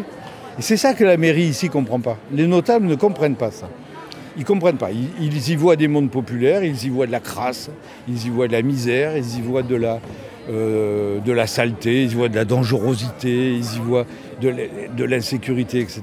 Et 0.59 0.63
c'est 0.63 0.77
ça 0.77 0.95
que 0.95 1.05
la 1.05 1.17
mairie 1.17 1.45
ici 1.45 1.67
ne 1.67 1.71
comprend 1.71 2.01
pas. 2.01 2.17
Les 2.33 2.49
notables 2.49 2.87
ne 2.87 2.97
comprennent 2.97 3.37
pas 3.37 3.53
ça. 3.53 3.69
Ils 4.37 4.41
ne 4.41 4.47
comprennent 4.47 4.79
pas. 4.79 4.91
Ils, 4.91 5.51
y 5.51 5.57
voient 5.57 5.77
des 5.77 5.89
mondes 5.89 6.11
populaires, 6.11 6.65
ils 6.65 6.85
y 6.85 6.89
voient 6.89 7.07
de 7.07 7.13
la 7.13 7.21
crasse, 7.21 7.71
ils 8.09 8.27
y 8.27 8.31
voient 8.31 8.49
de 8.49 8.53
la 8.53 8.63
misère, 8.63 9.17
ils 9.17 9.39
y 9.39 9.41
voient 9.41 9.63
de 9.63 9.77
la, 9.77 10.01
euh, 10.51 11.21
de 11.21 11.33
la 11.33 11.47
saleté, 11.47 12.03
ils 12.03 12.13
y 12.13 12.15
voient 12.15 12.29
de 12.29 12.35
la 12.35 12.45
dangerosité, 12.45 13.55
ils 13.55 13.77
y 13.77 13.79
voient 13.79 14.07
de 14.41 15.05
l'insécurité, 15.05 15.81
etc. 15.81 16.03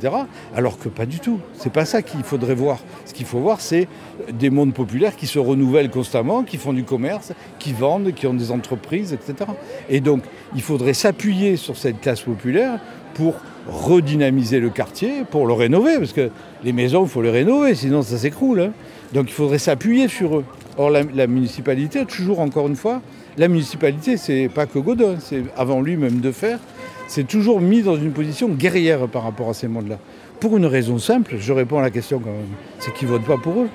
Alors 0.55 0.79
que 0.79 0.89
pas 0.89 1.05
du 1.05 1.19
tout. 1.19 1.39
C'est 1.53 1.71
pas 1.71 1.85
ça 1.85 2.01
qu'il 2.01 2.23
faudrait 2.23 2.55
voir. 2.55 2.79
Ce 3.05 3.13
qu'il 3.13 3.25
faut 3.25 3.39
voir, 3.39 3.59
c'est 3.59 3.87
des 4.31 4.49
mondes 4.49 4.73
populaires 4.73 5.15
qui 5.15 5.27
se 5.27 5.37
renouvellent 5.37 5.89
constamment, 5.89 6.43
qui 6.43 6.57
font 6.57 6.73
du 6.73 6.83
commerce, 6.83 7.33
qui 7.59 7.73
vendent, 7.73 8.13
qui 8.13 8.27
ont 8.27 8.33
des 8.33 8.51
entreprises, 8.51 9.13
etc. 9.13 9.51
Et 9.89 9.99
donc, 9.99 10.23
il 10.55 10.61
faudrait 10.61 10.93
s'appuyer 10.93 11.57
sur 11.57 11.77
cette 11.77 11.99
classe 12.01 12.21
populaire 12.21 12.79
pour 13.13 13.35
redynamiser 13.67 14.59
le 14.59 14.69
quartier, 14.69 15.23
pour 15.29 15.47
le 15.47 15.53
rénover, 15.53 15.97
parce 15.97 16.13
que 16.13 16.29
les 16.63 16.73
maisons, 16.73 17.03
il 17.03 17.09
faut 17.09 17.21
les 17.21 17.29
rénover, 17.29 17.75
sinon 17.75 18.01
ça 18.01 18.17
s'écroule. 18.17 18.61
Hein. 18.61 18.71
Donc 19.13 19.25
il 19.29 19.33
faudrait 19.33 19.59
s'appuyer 19.59 20.07
sur 20.07 20.39
eux. 20.39 20.45
Or 20.77 20.89
la, 20.89 21.27
municipalité, 21.27 22.05
toujours 22.05 22.39
encore 22.39 22.67
une 22.67 22.75
fois, 22.75 23.01
la 23.37 23.47
municipalité, 23.47 24.17
c'est 24.17 24.49
pas 24.49 24.65
que 24.65 24.79
Godin, 24.79 25.15
c'est 25.19 25.43
avant 25.57 25.81
lui 25.81 25.97
même 25.97 26.21
de 26.21 26.31
faire, 26.31 26.59
c'est 27.07 27.27
toujours 27.27 27.59
mis 27.59 27.81
dans 27.81 27.97
une 27.97 28.11
position 28.11 28.47
guerrière 28.47 29.07
par 29.07 29.23
rapport 29.23 29.49
à 29.49 29.53
ces 29.53 29.67
mondes-là. 29.67 29.99
Pour 30.39 30.57
une 30.57 30.65
raison 30.65 30.97
simple, 30.97 31.35
je 31.39 31.53
réponds 31.53 31.79
à 31.79 31.81
la 31.81 31.91
question 31.91 32.19
quand 32.19 32.31
même, 32.31 32.55
c'est 32.79 32.93
qu'ils 32.93 33.09
ne 33.09 33.13
votent 33.13 33.25
pas 33.25 33.37
pour 33.37 33.61
eux. 33.61 33.69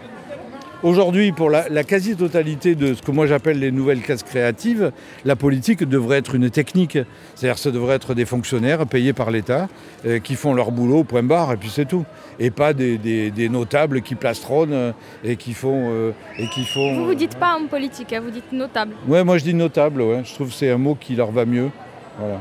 Aujourd'hui, 0.83 1.33
pour 1.33 1.49
la, 1.49 1.85
quasi-totalité 1.85 2.75
de 2.75 2.93
ce 2.93 3.01
que 3.01 3.11
moi 3.11 3.27
j'appelle 3.27 3.59
les 3.59 3.71
nouvelles 3.71 4.03
classes 4.03 4.23
créatives, 4.23 4.93
la 5.25 5.35
politique 5.35 5.83
devrait 5.85 6.19
être 6.19 6.35
une 6.35 6.51
technique. 6.51 6.99
C'est-à-dire 7.35 7.59
ça 7.59 7.71
devrait 7.71 7.95
être 7.95 8.15
des 8.15 8.27
fonctionnaires 8.27 8.87
payés 8.87 9.15
par 9.15 9.31
l'État 9.31 9.69
euh, 10.05 10.19
qui 10.19 10.35
font 10.35 10.53
leur 10.53 10.73
boulot, 10.73 11.03
point 11.03 11.23
barre, 11.23 11.53
et 11.53 11.57
puis 11.57 11.71
c'est 11.71 11.87
tout. 11.87 12.05
Et 12.39 12.51
pas 12.51 12.75
des, 12.75 13.49
notables 13.51 14.03
qui 14.03 14.17
plastronnent 14.17 14.75
euh, 14.75 14.93
et 15.25 15.37
qui 15.37 15.55
font... 15.55 15.89
Euh, 15.91 16.13
et 16.39 16.47
qui 16.49 16.65
font 16.67 16.95
vous 16.95 17.07
vous 17.07 17.15
dites 17.15 17.37
pas 17.37 17.57
homme 17.57 17.69
politique, 17.69 18.13
hein, 18.13 18.21
vous 18.23 18.31
dites 18.31 18.53
notable. 18.53 18.93
Ouais, 19.09 19.25
moi 19.25 19.39
je 19.39 19.45
dis 19.45 19.55
notable, 19.55 20.03
ouais. 20.03 20.23
je 20.25 20.35
trouve 20.35 20.49
que 20.49 20.55
c'est 20.55 20.71
un 20.71 20.79
mot 20.79 20.95
qui 20.95 21.17
leur 21.17 21.31
va 21.31 21.47
mieux. 21.47 21.71
Voilà. 22.19 22.41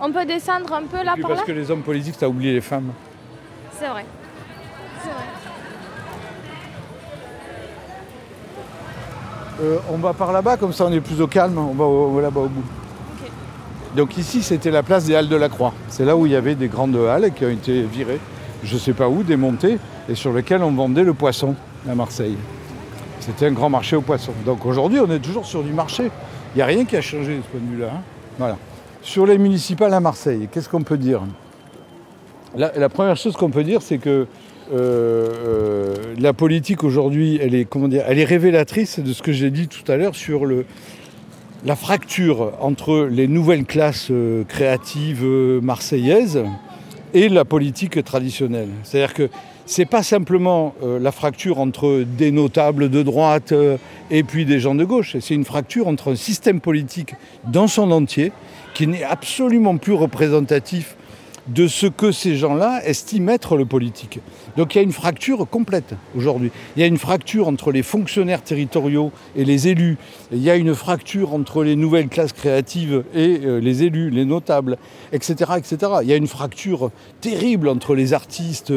On 0.00 0.12
peut 0.12 0.24
descendre 0.24 0.72
un 0.72 0.82
peu 0.82 1.02
là 1.04 1.16
par 1.20 1.30
parce 1.30 1.42
que 1.42 1.52
les 1.52 1.70
hommes 1.70 1.82
politiques, 1.82 2.16
ça 2.18 2.28
oublié 2.28 2.52
les 2.52 2.60
femmes. 2.60 2.92
C'est 3.72 3.88
vrai. 3.88 4.04
C'est 5.02 5.10
vrai. 5.10 5.33
Euh, 9.62 9.78
on 9.92 9.98
va 9.98 10.12
par 10.12 10.32
là-bas, 10.32 10.56
comme 10.56 10.72
ça 10.72 10.86
on 10.86 10.92
est 10.92 11.00
plus 11.00 11.20
au 11.20 11.26
calme, 11.26 11.58
on 11.58 12.12
va, 12.12 12.22
là-bas 12.22 12.40
au 12.40 12.48
bout. 12.48 12.64
Donc 13.96 14.16
ici 14.18 14.42
c'était 14.42 14.70
la 14.70 14.82
place 14.82 15.04
des 15.04 15.14
Halles 15.14 15.28
de 15.28 15.36
la 15.36 15.48
Croix. 15.48 15.72
C'est 15.88 16.04
là 16.04 16.16
où 16.16 16.26
il 16.26 16.32
y 16.32 16.36
avait 16.36 16.54
des 16.54 16.68
grandes 16.68 16.96
halles 16.96 17.32
qui 17.32 17.44
ont 17.44 17.50
été 17.50 17.82
virées, 17.82 18.20
je 18.64 18.74
ne 18.74 18.80
sais 18.80 18.92
pas 18.92 19.08
où, 19.08 19.22
démontées, 19.22 19.78
et 20.08 20.14
sur 20.14 20.32
lesquelles 20.32 20.62
on 20.62 20.72
vendait 20.72 21.04
le 21.04 21.14
poisson 21.14 21.54
à 21.88 21.94
Marseille. 21.94 22.36
C'était 23.20 23.46
un 23.46 23.52
grand 23.52 23.70
marché 23.70 23.96
au 23.96 24.02
poisson. 24.02 24.32
Donc 24.44 24.66
aujourd'hui 24.66 24.98
on 25.00 25.10
est 25.10 25.20
toujours 25.20 25.46
sur 25.46 25.62
du 25.62 25.72
marché. 25.72 26.10
Il 26.54 26.58
n'y 26.58 26.62
a 26.62 26.66
rien 26.66 26.84
qui 26.84 26.96
a 26.96 27.00
changé 27.00 27.36
de 27.36 27.42
ce 27.42 27.48
point 27.48 27.60
de 27.60 27.74
vue-là. 27.74 27.90
Hein. 27.94 28.02
voilà. 28.38 28.56
Sur 29.02 29.26
les 29.26 29.38
municipales 29.38 29.92
à 29.92 30.00
Marseille, 30.00 30.48
qu'est-ce 30.50 30.68
qu'on 30.68 30.82
peut 30.82 30.96
dire? 30.96 31.20
La, 32.56 32.88
première 32.88 33.16
chose 33.16 33.34
qu'on 33.34 33.50
peut 33.50 33.64
dire, 33.64 33.82
c'est 33.82 33.98
que 33.98 34.26
euh, 34.72 35.32
euh, 35.46 35.94
la 36.18 36.32
politique 36.32 36.84
aujourd'hui, 36.84 37.38
elle 37.40 37.54
est, 37.54 37.64
comment 37.64 37.88
dire, 37.88 38.04
elle 38.08 38.18
est 38.18 38.24
révélatrice 38.24 38.98
de 38.98 39.12
ce 39.12 39.22
que 39.22 39.32
j'ai 39.32 39.50
dit 39.50 39.68
tout 39.68 39.90
à 39.90 39.96
l'heure 39.96 40.14
sur 40.14 40.46
le, 40.46 40.64
la 41.64 41.76
fracture 41.76 42.52
entre 42.60 43.08
les 43.10 43.28
nouvelles 43.28 43.64
classes 43.64 44.08
euh, 44.10 44.44
créatives 44.44 45.24
marseillaises 45.62 46.44
et 47.12 47.28
la 47.28 47.44
politique 47.44 48.02
traditionnelle. 48.04 48.70
C'est-à-dire 48.84 49.14
que 49.14 49.28
c'est 49.66 49.86
pas 49.86 50.02
simplement 50.02 50.74
la 50.82 51.10
fracture 51.10 51.58
entre 51.58 52.04
des 52.04 52.30
notables 52.30 52.90
de 52.90 53.02
droite 53.02 53.54
et 54.10 54.22
puis 54.22 54.44
des 54.44 54.60
gens 54.60 54.74
de 54.74 54.84
gauche, 54.84 55.16
c'est 55.20 55.34
une 55.34 55.46
fracture 55.46 55.88
entre 55.88 56.12
un 56.12 56.16
système 56.16 56.60
politique 56.60 57.14
dans 57.50 57.66
son 57.66 57.90
entier 57.90 58.30
qui 58.74 58.86
n'est 58.86 59.04
absolument 59.04 59.78
plus 59.78 59.94
représentatif 59.94 60.96
de 61.48 61.66
ce 61.66 61.86
que 61.86 62.12
ces 62.12 62.36
gens-là 62.36 62.80
estiment 62.84 63.32
être 63.32 63.56
le 63.56 63.66
politique. 63.66 64.20
Donc 64.56 64.74
il 64.74 64.78
y 64.78 64.80
a 64.80 64.84
une 64.84 64.92
fracture 64.92 65.46
complète 65.48 65.94
aujourd'hui. 66.16 66.50
Il 66.76 66.80
y 66.80 66.82
a 66.82 66.86
une 66.86 66.98
fracture 66.98 67.48
entre 67.48 67.72
les 67.72 67.82
fonctionnaires 67.82 68.42
territoriaux 68.42 69.12
et 69.36 69.44
les 69.44 69.68
élus. 69.68 69.98
Il 70.32 70.42
y 70.42 70.50
a 70.50 70.56
une 70.56 70.74
fracture 70.74 71.34
entre 71.34 71.62
les 71.64 71.76
nouvelles 71.76 72.08
classes 72.08 72.32
créatives 72.32 73.04
et 73.14 73.40
euh, 73.44 73.58
les 73.58 73.82
élus, 73.82 74.10
les 74.10 74.24
notables, 74.24 74.78
etc., 75.12 75.52
etc. 75.58 75.92
Il 76.02 76.08
y 76.08 76.12
a 76.12 76.16
une 76.16 76.26
fracture 76.26 76.90
terrible 77.20 77.68
entre 77.68 77.94
les 77.94 78.12
artistes, 78.12 78.72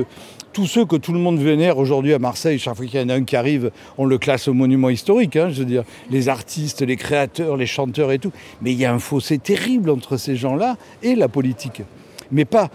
tous 0.58 0.66
ceux 0.66 0.86
que 0.86 0.96
tout 0.96 1.14
le 1.14 1.20
monde 1.20 1.38
vénère 1.38 1.78
aujourd'hui 1.78 2.16
à 2.16 2.20
Marseille, 2.20 2.58
chaque 2.58 2.76
fois 2.76 2.86
qu'il 2.88 3.00
y 3.00 3.04
en 3.04 3.10
a 3.10 3.14
un 3.14 3.24
qui 3.24 3.36
arrive, 3.36 3.70
on 4.00 4.06
le 4.06 4.18
classe 4.18 4.48
au 4.48 4.56
monument 4.56 4.90
historique, 4.90 5.36
hein, 5.36 5.50
je 5.52 5.60
veux 5.60 5.66
dire, 5.66 5.84
les 6.10 6.30
artistes, 6.30 6.82
les 6.82 6.96
créateurs, 6.96 7.58
les 7.58 7.68
chanteurs 7.68 8.12
et 8.12 8.18
tout. 8.18 8.32
Mais 8.64 8.72
il 8.72 8.80
y 8.80 8.86
a 8.86 8.92
un 8.92 8.98
fossé 8.98 9.38
terrible 9.38 9.92
entre 9.92 10.18
ces 10.18 10.36
gens-là 10.36 10.78
et 11.04 11.14
la 11.14 11.28
politique. 11.28 11.84
Mais 12.32 12.46
pas 12.46 12.70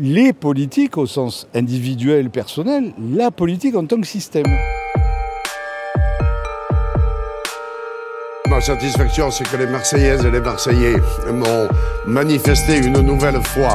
les 0.00 0.32
politiques 0.32 0.96
au 0.96 1.06
sens 1.06 1.46
individuel, 1.54 2.30
personnel, 2.30 2.92
la 3.12 3.30
politique 3.30 3.76
en 3.76 3.84
tant 3.84 4.00
que 4.00 4.06
système. 4.06 4.46
Satisfaction, 8.60 9.30
c'est 9.30 9.48
que 9.48 9.56
les 9.56 9.66
Marseillaises 9.66 10.24
et 10.24 10.30
les 10.30 10.40
Marseillais 10.40 10.96
m'ont 11.32 11.68
manifesté 12.06 12.76
une 12.76 13.00
nouvelle 13.00 13.42
fois, 13.42 13.74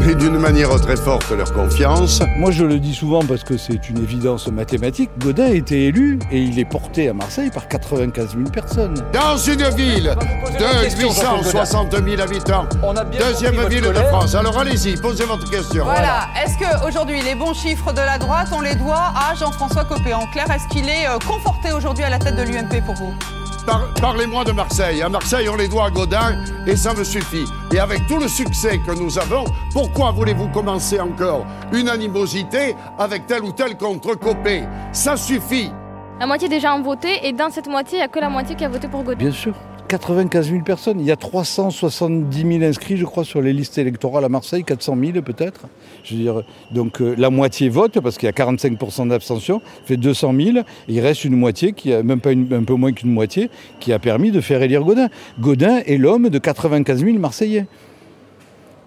mais 0.00 0.14
d'une 0.14 0.38
manière 0.38 0.68
très 0.80 0.96
forte, 0.96 1.30
leur 1.30 1.52
confiance. 1.52 2.22
Moi, 2.36 2.50
je 2.50 2.64
le 2.64 2.78
dis 2.78 2.94
souvent 2.94 3.24
parce 3.24 3.44
que 3.44 3.56
c'est 3.56 3.88
une 3.88 3.98
évidence 3.98 4.48
mathématique. 4.48 5.10
Godin 5.18 5.46
a 5.46 5.50
été 5.50 5.86
élu 5.86 6.18
et 6.30 6.38
il 6.38 6.58
est 6.58 6.64
porté 6.66 7.08
à 7.08 7.14
Marseille 7.14 7.50
par 7.50 7.66
95 7.66 8.36
000 8.36 8.50
personnes. 8.50 8.94
Dans 9.12 9.36
une 9.38 9.68
ville 9.74 10.14
de 10.58 11.02
860 11.02 11.92
000 11.92 12.20
habitants, 12.20 12.66
deuxième 13.18 13.66
ville 13.68 13.82
de 13.82 13.92
France. 13.94 14.34
Alors 14.34 14.58
allez-y, 14.58 14.96
posez 14.96 15.24
votre 15.24 15.48
question. 15.50 15.84
Voilà. 15.84 16.28
Est-ce 16.44 16.58
qu'aujourd'hui, 16.58 17.22
les 17.22 17.34
bons 17.34 17.54
chiffres 17.54 17.92
de 17.92 18.00
la 18.00 18.18
droite, 18.18 18.48
on 18.52 18.60
les 18.60 18.74
doit 18.74 19.12
à 19.14 19.34
Jean-François 19.34 19.84
Copé? 19.84 20.12
En 20.12 20.26
clair, 20.26 20.46
est-ce 20.50 20.68
qu'il 20.68 20.88
est 20.88 21.08
euh, 21.08 21.18
conforté 21.26 21.72
aujourd'hui 21.72 22.04
à 22.04 22.10
la 22.10 22.18
tête 22.18 22.36
de 22.36 22.42
l'UMP 22.42 22.84
pour 22.84 22.94
vous? 22.94 23.14
Par- 23.66 23.92
Parlez-moi 24.00 24.44
de 24.44 24.52
Marseille. 24.52 25.02
À 25.02 25.08
Marseille, 25.08 25.48
on 25.48 25.56
les 25.56 25.68
doit 25.68 25.86
à 25.86 25.90
Godin 25.90 26.36
et 26.66 26.76
ça 26.76 26.94
me 26.94 27.02
suffit. 27.04 27.44
Et 27.74 27.78
avec 27.78 28.06
tout 28.06 28.18
le 28.18 28.28
succès 28.28 28.78
que 28.78 28.92
nous 28.92 29.18
avons, 29.18 29.44
pourquoi 29.72 30.12
voulez-vous 30.12 30.48
commencer 30.48 31.00
encore 31.00 31.44
une 31.72 31.88
animosité 31.88 32.76
avec 32.98 33.26
tel 33.26 33.42
ou 33.42 33.52
tel 33.52 33.76
contre 33.76 34.14
Copé 34.14 34.62
Ça 34.92 35.16
suffit. 35.16 35.70
La 36.20 36.26
moitié 36.26 36.48
des 36.48 36.60
gens 36.60 36.78
ont 36.78 36.82
voté 36.82 37.26
et 37.26 37.32
dans 37.32 37.50
cette 37.50 37.68
moitié, 37.68 37.98
il 37.98 38.00
n'y 38.00 38.04
a 38.04 38.08
que 38.08 38.20
la 38.20 38.28
moitié 38.30 38.54
qui 38.56 38.64
a 38.64 38.68
voté 38.68 38.88
pour 38.88 39.02
Godin. 39.02 39.18
Bien 39.18 39.32
sûr. 39.32 39.52
95 39.86 40.50
000 40.50 40.62
personnes. 40.62 41.00
Il 41.00 41.06
y 41.06 41.10
a 41.10 41.16
370 41.16 42.58
000 42.58 42.64
inscrits, 42.64 42.96
je 42.96 43.04
crois, 43.04 43.24
sur 43.24 43.40
les 43.40 43.52
listes 43.52 43.78
électorales 43.78 44.24
à 44.24 44.28
Marseille, 44.28 44.64
400 44.64 44.96
000 44.98 45.22
peut-être. 45.22 45.62
Je 46.04 46.14
veux 46.14 46.20
dire, 46.20 46.42
donc 46.70 47.00
euh, 47.00 47.14
la 47.16 47.30
moitié 47.30 47.68
vote, 47.68 48.00
parce 48.00 48.18
qu'il 48.18 48.26
y 48.26 48.30
a 48.30 48.32
45% 48.32 49.08
d'abstention, 49.08 49.60
fait 49.84 49.96
200 49.96 50.34
000. 50.38 50.58
Et 50.58 50.62
il 50.88 51.00
reste 51.00 51.24
une 51.24 51.36
moitié, 51.36 51.72
qui 51.72 51.92
a, 51.92 52.02
même 52.02 52.20
pas 52.20 52.30
un 52.30 52.64
peu 52.64 52.74
moins 52.74 52.92
qu'une 52.92 53.12
moitié, 53.12 53.50
qui 53.80 53.92
a 53.92 53.98
permis 53.98 54.30
de 54.30 54.40
faire 54.40 54.62
élire 54.62 54.82
Godin. 54.82 55.08
Godin 55.40 55.78
est 55.86 55.96
l'homme 55.98 56.28
de 56.28 56.38
95 56.38 57.04
000 57.04 57.18
Marseillais 57.18 57.66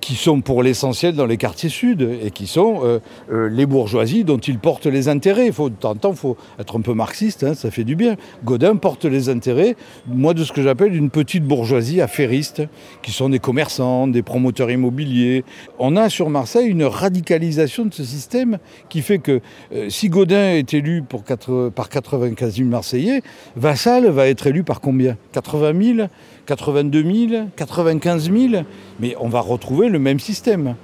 qui 0.01 0.15
sont 0.15 0.41
pour 0.41 0.63
l'essentiel 0.63 1.15
dans 1.15 1.25
les 1.25 1.37
quartiers 1.37 1.69
sud 1.69 2.01
et 2.23 2.31
qui 2.31 2.47
sont 2.47 2.81
euh, 2.83 2.99
euh, 3.31 3.49
les 3.49 3.65
bourgeoisies 3.65 4.23
dont 4.23 4.37
ils 4.37 4.59
portent 4.59 4.85
les 4.85 5.09
intérêts. 5.09 5.51
Faut, 5.51 5.69
de 5.69 5.75
temps 5.75 5.91
en 5.91 5.95
temps, 5.95 6.11
il 6.11 6.17
faut 6.17 6.37
être 6.59 6.77
un 6.77 6.81
peu 6.81 6.93
marxiste, 6.93 7.43
hein, 7.43 7.53
ça 7.53 7.69
fait 7.71 7.83
du 7.83 7.95
bien. 7.95 8.15
Godin 8.43 8.75
porte 8.75 9.05
les 9.05 9.29
intérêts, 9.29 9.75
moi, 10.07 10.33
de 10.33 10.43
ce 10.43 10.51
que 10.53 10.61
j'appelle 10.61 10.95
une 10.95 11.09
petite 11.09 11.43
bourgeoisie 11.43 12.01
affairiste, 12.01 12.63
qui 13.01 13.11
sont 13.11 13.29
des 13.29 13.39
commerçants, 13.39 14.07
des 14.07 14.21
promoteurs 14.21 14.71
immobiliers. 14.71 15.43
On 15.79 15.95
a 15.95 16.09
sur 16.09 16.29
Marseille 16.29 16.67
une 16.69 16.83
radicalisation 16.83 17.85
de 17.85 17.93
ce 17.93 18.03
système 18.03 18.59
qui 18.89 19.01
fait 19.01 19.19
que 19.19 19.41
euh, 19.73 19.89
si 19.89 20.09
Godin 20.09 20.51
est 20.53 20.73
élu 20.73 21.03
pour 21.03 21.23
quatre- 21.23 21.69
par 21.75 21.89
95 21.89 22.55
000 22.55 22.69
Marseillais, 22.69 23.21
Vassal 23.55 24.07
va 24.09 24.27
être 24.27 24.47
élu 24.47 24.63
par 24.63 24.79
combien? 24.81 25.17
80 25.33 25.95
000 25.97 26.07
82 26.49 27.27
000 27.29 27.43
95 27.55 28.31
000 28.31 28.63
Mais 28.99 29.15
on 29.19 29.29
va 29.29 29.39
retrouver 29.39 29.87
le 29.87 29.99
même 29.99 30.19
système. 30.19 30.75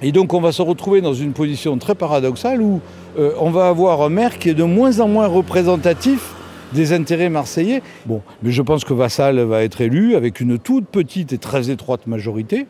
Et 0.00 0.12
donc 0.12 0.32
on 0.32 0.40
va 0.40 0.50
se 0.50 0.62
retrouver 0.62 1.02
dans 1.02 1.12
une 1.12 1.34
position 1.34 1.76
très 1.76 1.94
paradoxale 1.94 2.62
où 2.62 2.80
euh, 3.18 3.34
on 3.38 3.50
va 3.50 3.68
avoir 3.68 4.00
un 4.00 4.08
maire 4.08 4.38
qui 4.38 4.48
est 4.48 4.54
de 4.54 4.64
moins 4.64 5.00
en 5.00 5.08
moins 5.08 5.26
représentatif 5.26 6.34
des 6.72 6.94
intérêts 6.94 7.28
marseillais. 7.28 7.82
Bon, 8.06 8.22
mais 8.42 8.50
je 8.50 8.62
pense 8.62 8.84
que 8.84 8.94
Vassal 8.94 9.38
va 9.40 9.62
être 9.62 9.82
élu 9.82 10.16
avec 10.16 10.40
une 10.40 10.58
toute 10.58 10.86
petite 10.86 11.34
et 11.34 11.38
très 11.38 11.70
étroite 11.70 12.06
majorité. 12.06 12.66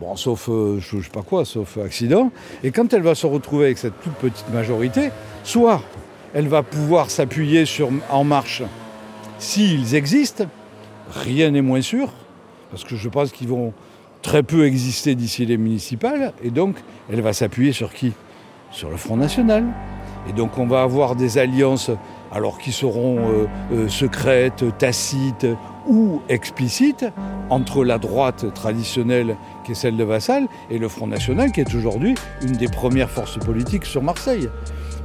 Bon, 0.00 0.16
sauf, 0.16 0.48
euh, 0.48 0.80
je, 0.80 0.98
je 0.98 1.04
sais 1.04 1.10
pas 1.10 1.22
quoi, 1.22 1.44
sauf 1.44 1.78
accident. 1.78 2.32
Et 2.64 2.72
quand 2.72 2.92
elle 2.92 3.02
va 3.02 3.14
se 3.14 3.28
retrouver 3.28 3.66
avec 3.66 3.78
cette 3.78 3.94
toute 4.02 4.14
petite 4.14 4.52
majorité, 4.52 5.10
soit 5.44 5.80
elle 6.34 6.48
va 6.48 6.64
pouvoir 6.64 7.08
s'appuyer 7.08 7.66
sur 7.66 7.90
En 8.10 8.24
Marche 8.24 8.64
s'ils 9.38 9.94
existent, 9.94 10.44
rien 11.10 11.50
n'est 11.50 11.62
moins 11.62 11.82
sûr, 11.82 12.08
parce 12.70 12.84
que 12.84 12.96
je 12.96 13.08
pense 13.08 13.32
qu'ils 13.32 13.48
vont 13.48 13.72
très 14.22 14.42
peu 14.42 14.64
exister 14.66 15.14
d'ici 15.14 15.46
les 15.46 15.56
municipales, 15.56 16.32
et 16.42 16.50
donc 16.50 16.76
elle 17.12 17.20
va 17.20 17.32
s'appuyer 17.32 17.72
sur 17.72 17.92
qui? 17.92 18.12
Sur 18.70 18.90
le 18.90 18.96
Front 18.96 19.16
National. 19.16 19.64
Et 20.28 20.32
donc 20.32 20.58
on 20.58 20.66
va 20.66 20.82
avoir 20.82 21.16
des 21.16 21.38
alliances, 21.38 21.90
alors 22.30 22.58
qui 22.58 22.72
seront 22.72 23.18
euh, 23.18 23.46
euh, 23.72 23.88
secrètes, 23.88 24.64
tacites 24.78 25.46
ou 25.88 26.20
explicites, 26.28 27.06
entre 27.48 27.84
la 27.84 27.98
droite 27.98 28.52
traditionnelle, 28.54 29.36
qui 29.64 29.72
est 29.72 29.74
celle 29.74 29.96
de 29.96 30.04
Vassal, 30.04 30.46
et 30.70 30.78
le 30.78 30.88
Front 30.88 31.06
National, 31.06 31.50
qui 31.50 31.60
est 31.60 31.74
aujourd'hui 31.74 32.14
une 32.42 32.52
des 32.52 32.68
premières 32.68 33.10
forces 33.10 33.38
politiques 33.38 33.86
sur 33.86 34.02
Marseille. 34.02 34.48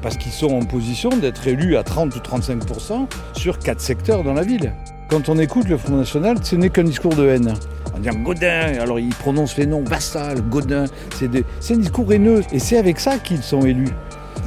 Parce 0.01 0.17
qu'ils 0.17 0.33
sont 0.33 0.53
en 0.53 0.65
position 0.65 1.09
d'être 1.09 1.47
élus 1.47 1.77
à 1.77 1.83
30 1.83 2.15
ou 2.15 2.19
35% 2.19 3.07
sur 3.33 3.57
quatre 3.57 3.81
secteurs 3.81 4.23
dans 4.23 4.33
la 4.33 4.43
ville. 4.43 4.73
Quand 5.09 5.29
on 5.29 5.37
écoute 5.37 5.67
le 5.69 5.77
Front 5.77 5.95
National, 5.97 6.37
ce 6.43 6.55
n'est 6.55 6.69
qu'un 6.69 6.83
discours 6.83 7.15
de 7.15 7.27
haine. 7.27 7.53
On 7.95 7.99
dit 7.99 8.09
Godin, 8.23 8.73
alors 8.81 8.99
ils 8.99 9.13
prononcent 9.13 9.57
les 9.57 9.65
noms 9.65 9.83
Vassal, 9.83 10.41
Godin, 10.49 10.85
c'est 11.15 11.29
des- 11.29 11.45
un 11.69 11.77
discours 11.77 12.11
haineux. 12.11 12.41
Et 12.51 12.59
c'est 12.59 12.77
avec 12.77 12.99
ça 12.99 13.17
qu'ils 13.19 13.43
sont 13.43 13.61
élus. 13.65 13.87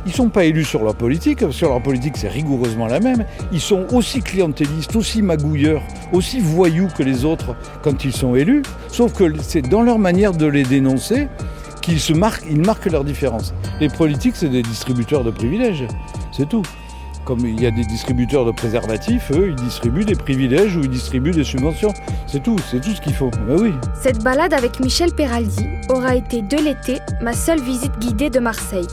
Ils 0.04 0.10
ne 0.10 0.14
sont 0.14 0.28
pas 0.28 0.44
élus 0.44 0.64
sur 0.64 0.82
leur 0.82 0.94
politique, 0.94 1.40
parce 1.40 1.58
que 1.58 1.64
leur 1.66 1.82
politique 1.82 2.16
c'est 2.16 2.28
rigoureusement 2.28 2.86
la 2.86 3.00
même. 3.00 3.24
Ils 3.52 3.60
sont 3.60 3.86
aussi 3.92 4.20
clientélistes, 4.20 4.94
aussi 4.96 5.22
magouilleurs, 5.22 5.82
aussi 6.12 6.40
voyous 6.40 6.88
que 6.96 7.02
les 7.02 7.24
autres 7.24 7.54
quand 7.82 8.04
ils 8.04 8.12
sont 8.12 8.34
élus, 8.34 8.62
sauf 8.88 9.12
que 9.12 9.24
c'est 9.42 9.62
dans 9.62 9.82
leur 9.82 9.98
manière 9.98 10.32
de 10.32 10.46
les 10.46 10.62
dénoncer 10.64 11.28
qu'ils 11.82 12.16
marquent, 12.16 12.44
ils 12.50 12.60
marquent 12.60 12.86
leur 12.90 13.04
différence. 13.04 13.54
Les 13.80 13.88
politiques, 13.88 14.34
c'est 14.36 14.48
des 14.48 14.62
distributeurs 14.62 15.24
de 15.24 15.30
privilèges, 15.30 15.86
c'est 16.32 16.48
tout. 16.48 16.62
Comme 17.28 17.44
il 17.44 17.60
y 17.60 17.66
a 17.66 17.70
des 17.70 17.84
distributeurs 17.84 18.46
de 18.46 18.52
préservatifs, 18.52 19.30
eux, 19.32 19.50
ils 19.50 19.54
distribuent 19.54 20.06
des 20.06 20.14
privilèges 20.14 20.78
ou 20.78 20.80
ils 20.80 20.88
distribuent 20.88 21.30
des 21.30 21.44
subventions. 21.44 21.92
C'est 22.26 22.42
tout, 22.42 22.56
c'est 22.70 22.80
tout 22.80 22.92
ce 22.92 23.02
qu'il 23.02 23.12
faut. 23.12 23.30
Ben 23.46 23.60
oui. 23.60 23.74
Cette 24.00 24.24
balade 24.24 24.54
avec 24.54 24.80
Michel 24.80 25.12
Peraldi 25.12 25.66
aura 25.90 26.14
été 26.14 26.40
de 26.40 26.56
l'été 26.56 27.00
ma 27.20 27.34
seule 27.34 27.60
visite 27.60 27.92
guidée 27.98 28.30
de 28.30 28.38
Marseille. 28.38 28.86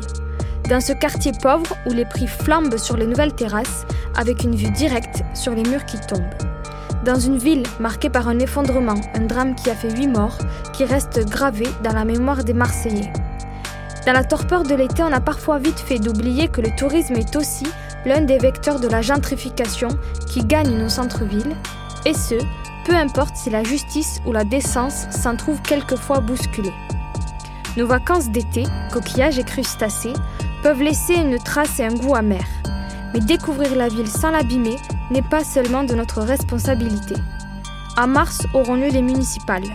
Dans 0.70 0.82
ce 0.82 0.92
quartier 0.92 1.32
pauvre 1.42 1.78
où 1.86 1.94
les 1.94 2.04
prix 2.04 2.28
flambent 2.28 2.76
sur 2.76 2.98
les 2.98 3.08
nouvelles 3.08 3.34
terrasses 3.34 3.86
avec 4.18 4.44
une 4.44 4.58
vue 4.58 4.72
directe 4.72 5.24
sur 5.34 5.56
les 5.56 5.64
murs 5.64 5.86
qui 5.86 6.02
tombent. 6.02 6.20
Dans 7.06 7.18
une 7.18 7.38
ville 7.38 7.64
marquée 7.80 8.10
par 8.10 8.28
un 8.28 8.40
effondrement, 8.40 9.00
un 9.14 9.28
drame 9.28 9.56
qui 9.56 9.70
a 9.70 9.76
fait 9.76 9.96
huit 9.96 10.08
morts, 10.08 10.40
qui 10.74 10.84
reste 10.84 11.26
gravé 11.30 11.68
dans 11.86 11.94
la 11.94 12.04
mémoire 12.04 12.44
des 12.44 12.54
Marseillais. 12.54 13.14
Dans 14.06 14.14
la 14.14 14.26
torpeur 14.26 14.64
de 14.64 14.76
l'été, 14.76 15.04
on 15.04 15.14
a 15.14 15.22
parfois 15.22 15.58
vite 15.58 15.80
fait 15.80 16.00
d'oublier 16.00 16.50
que 16.50 16.60
le 16.60 16.76
tourisme 16.76 17.16
est 17.16 17.38
aussi 17.38 17.66
l'un 18.06 18.22
des 18.22 18.38
vecteurs 18.38 18.80
de 18.80 18.88
la 18.88 19.02
gentrification 19.02 19.90
qui 20.28 20.44
gagne 20.44 20.78
nos 20.78 20.90
centres-villes, 20.90 21.56
et 22.06 22.14
ce, 22.14 22.36
peu 22.86 22.94
importe 22.94 23.36
si 23.36 23.50
la 23.50 23.64
justice 23.64 24.22
ou 24.26 24.32
la 24.32 24.44
décence 24.44 25.08
s'en 25.10 25.36
trouve 25.36 25.62
quelquefois 25.62 26.20
bousculée. 26.20 26.74
Nos 27.78 27.88
vacances 27.88 28.30
d'été, 28.30 28.64
coquillages 28.94 29.40
et 29.40 29.44
crustacés, 29.44 30.14
peuvent 30.62 30.82
laisser 30.82 31.16
une 31.16 31.38
trace 31.40 31.80
et 31.80 31.86
un 31.86 31.94
goût 31.94 32.16
amer. 32.16 32.46
Mais 33.14 33.20
découvrir 33.20 33.76
la 33.76 33.88
ville 33.88 34.08
sans 34.08 34.32
l'abîmer 34.32 34.78
n'est 35.12 35.22
pas 35.22 35.44
seulement 35.44 35.84
de 35.84 35.96
notre 35.96 36.22
responsabilité. 36.22 37.16
En 37.98 38.08
mars 38.08 38.46
auront 38.54 38.76
lieu 38.76 38.90
les 38.90 39.02
municipales. 39.02 39.68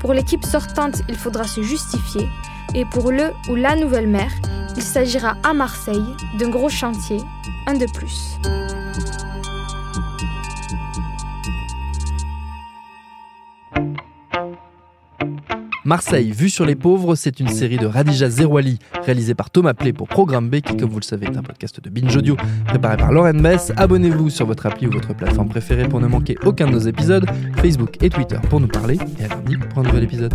Pour 0.00 0.12
l'équipe 0.12 0.44
sortante, 0.44 1.02
il 1.08 1.16
faudra 1.16 1.44
se 1.44 1.62
justifier. 1.62 2.28
Et 2.74 2.84
pour 2.84 3.10
le 3.10 3.32
ou 3.48 3.54
la 3.54 3.76
nouvelle 3.76 4.08
maire, 4.08 4.32
il 4.76 4.82
s'agira 4.82 5.36
à 5.42 5.54
Marseille 5.54 6.04
d'un 6.38 6.50
gros 6.50 6.68
chantier, 6.68 7.18
un 7.66 7.74
de 7.74 7.86
plus. 7.92 8.38
Marseille, 15.86 16.32
vue 16.32 16.48
sur 16.48 16.64
les 16.64 16.76
pauvres, 16.76 17.14
c'est 17.14 17.40
une 17.40 17.48
série 17.48 17.76
de 17.76 17.84
Radija 17.86 18.30
Zerouali, 18.30 18.78
réalisée 19.02 19.34
par 19.34 19.50
Thomas 19.50 19.74
Play 19.74 19.92
pour 19.92 20.08
Programme 20.08 20.48
B, 20.48 20.60
qui, 20.60 20.76
comme 20.78 20.88
vous 20.88 20.98
le 20.98 21.04
savez, 21.04 21.26
est 21.26 21.36
un 21.36 21.42
podcast 21.42 21.78
de 21.78 21.90
Binge 21.90 22.16
Audio 22.16 22.36
préparé 22.66 22.96
par 22.96 23.12
Lauren 23.12 23.34
Bess. 23.34 23.70
Abonnez-vous 23.76 24.30
sur 24.30 24.46
votre 24.46 24.64
appli 24.64 24.86
ou 24.86 24.90
votre 24.90 25.14
plateforme 25.14 25.50
préférée 25.50 25.86
pour 25.86 26.00
ne 26.00 26.06
manquer 26.06 26.38
aucun 26.44 26.68
de 26.68 26.72
nos 26.72 26.78
épisodes, 26.78 27.26
Facebook 27.56 28.02
et 28.02 28.08
Twitter 28.08 28.38
pour 28.48 28.60
nous 28.60 28.68
parler, 28.68 28.98
et 29.20 29.24
à 29.24 29.28
lundi 29.28 29.58
pour 29.58 29.80
un 29.80 29.82
nouvel 29.82 30.04
épisode. 30.04 30.34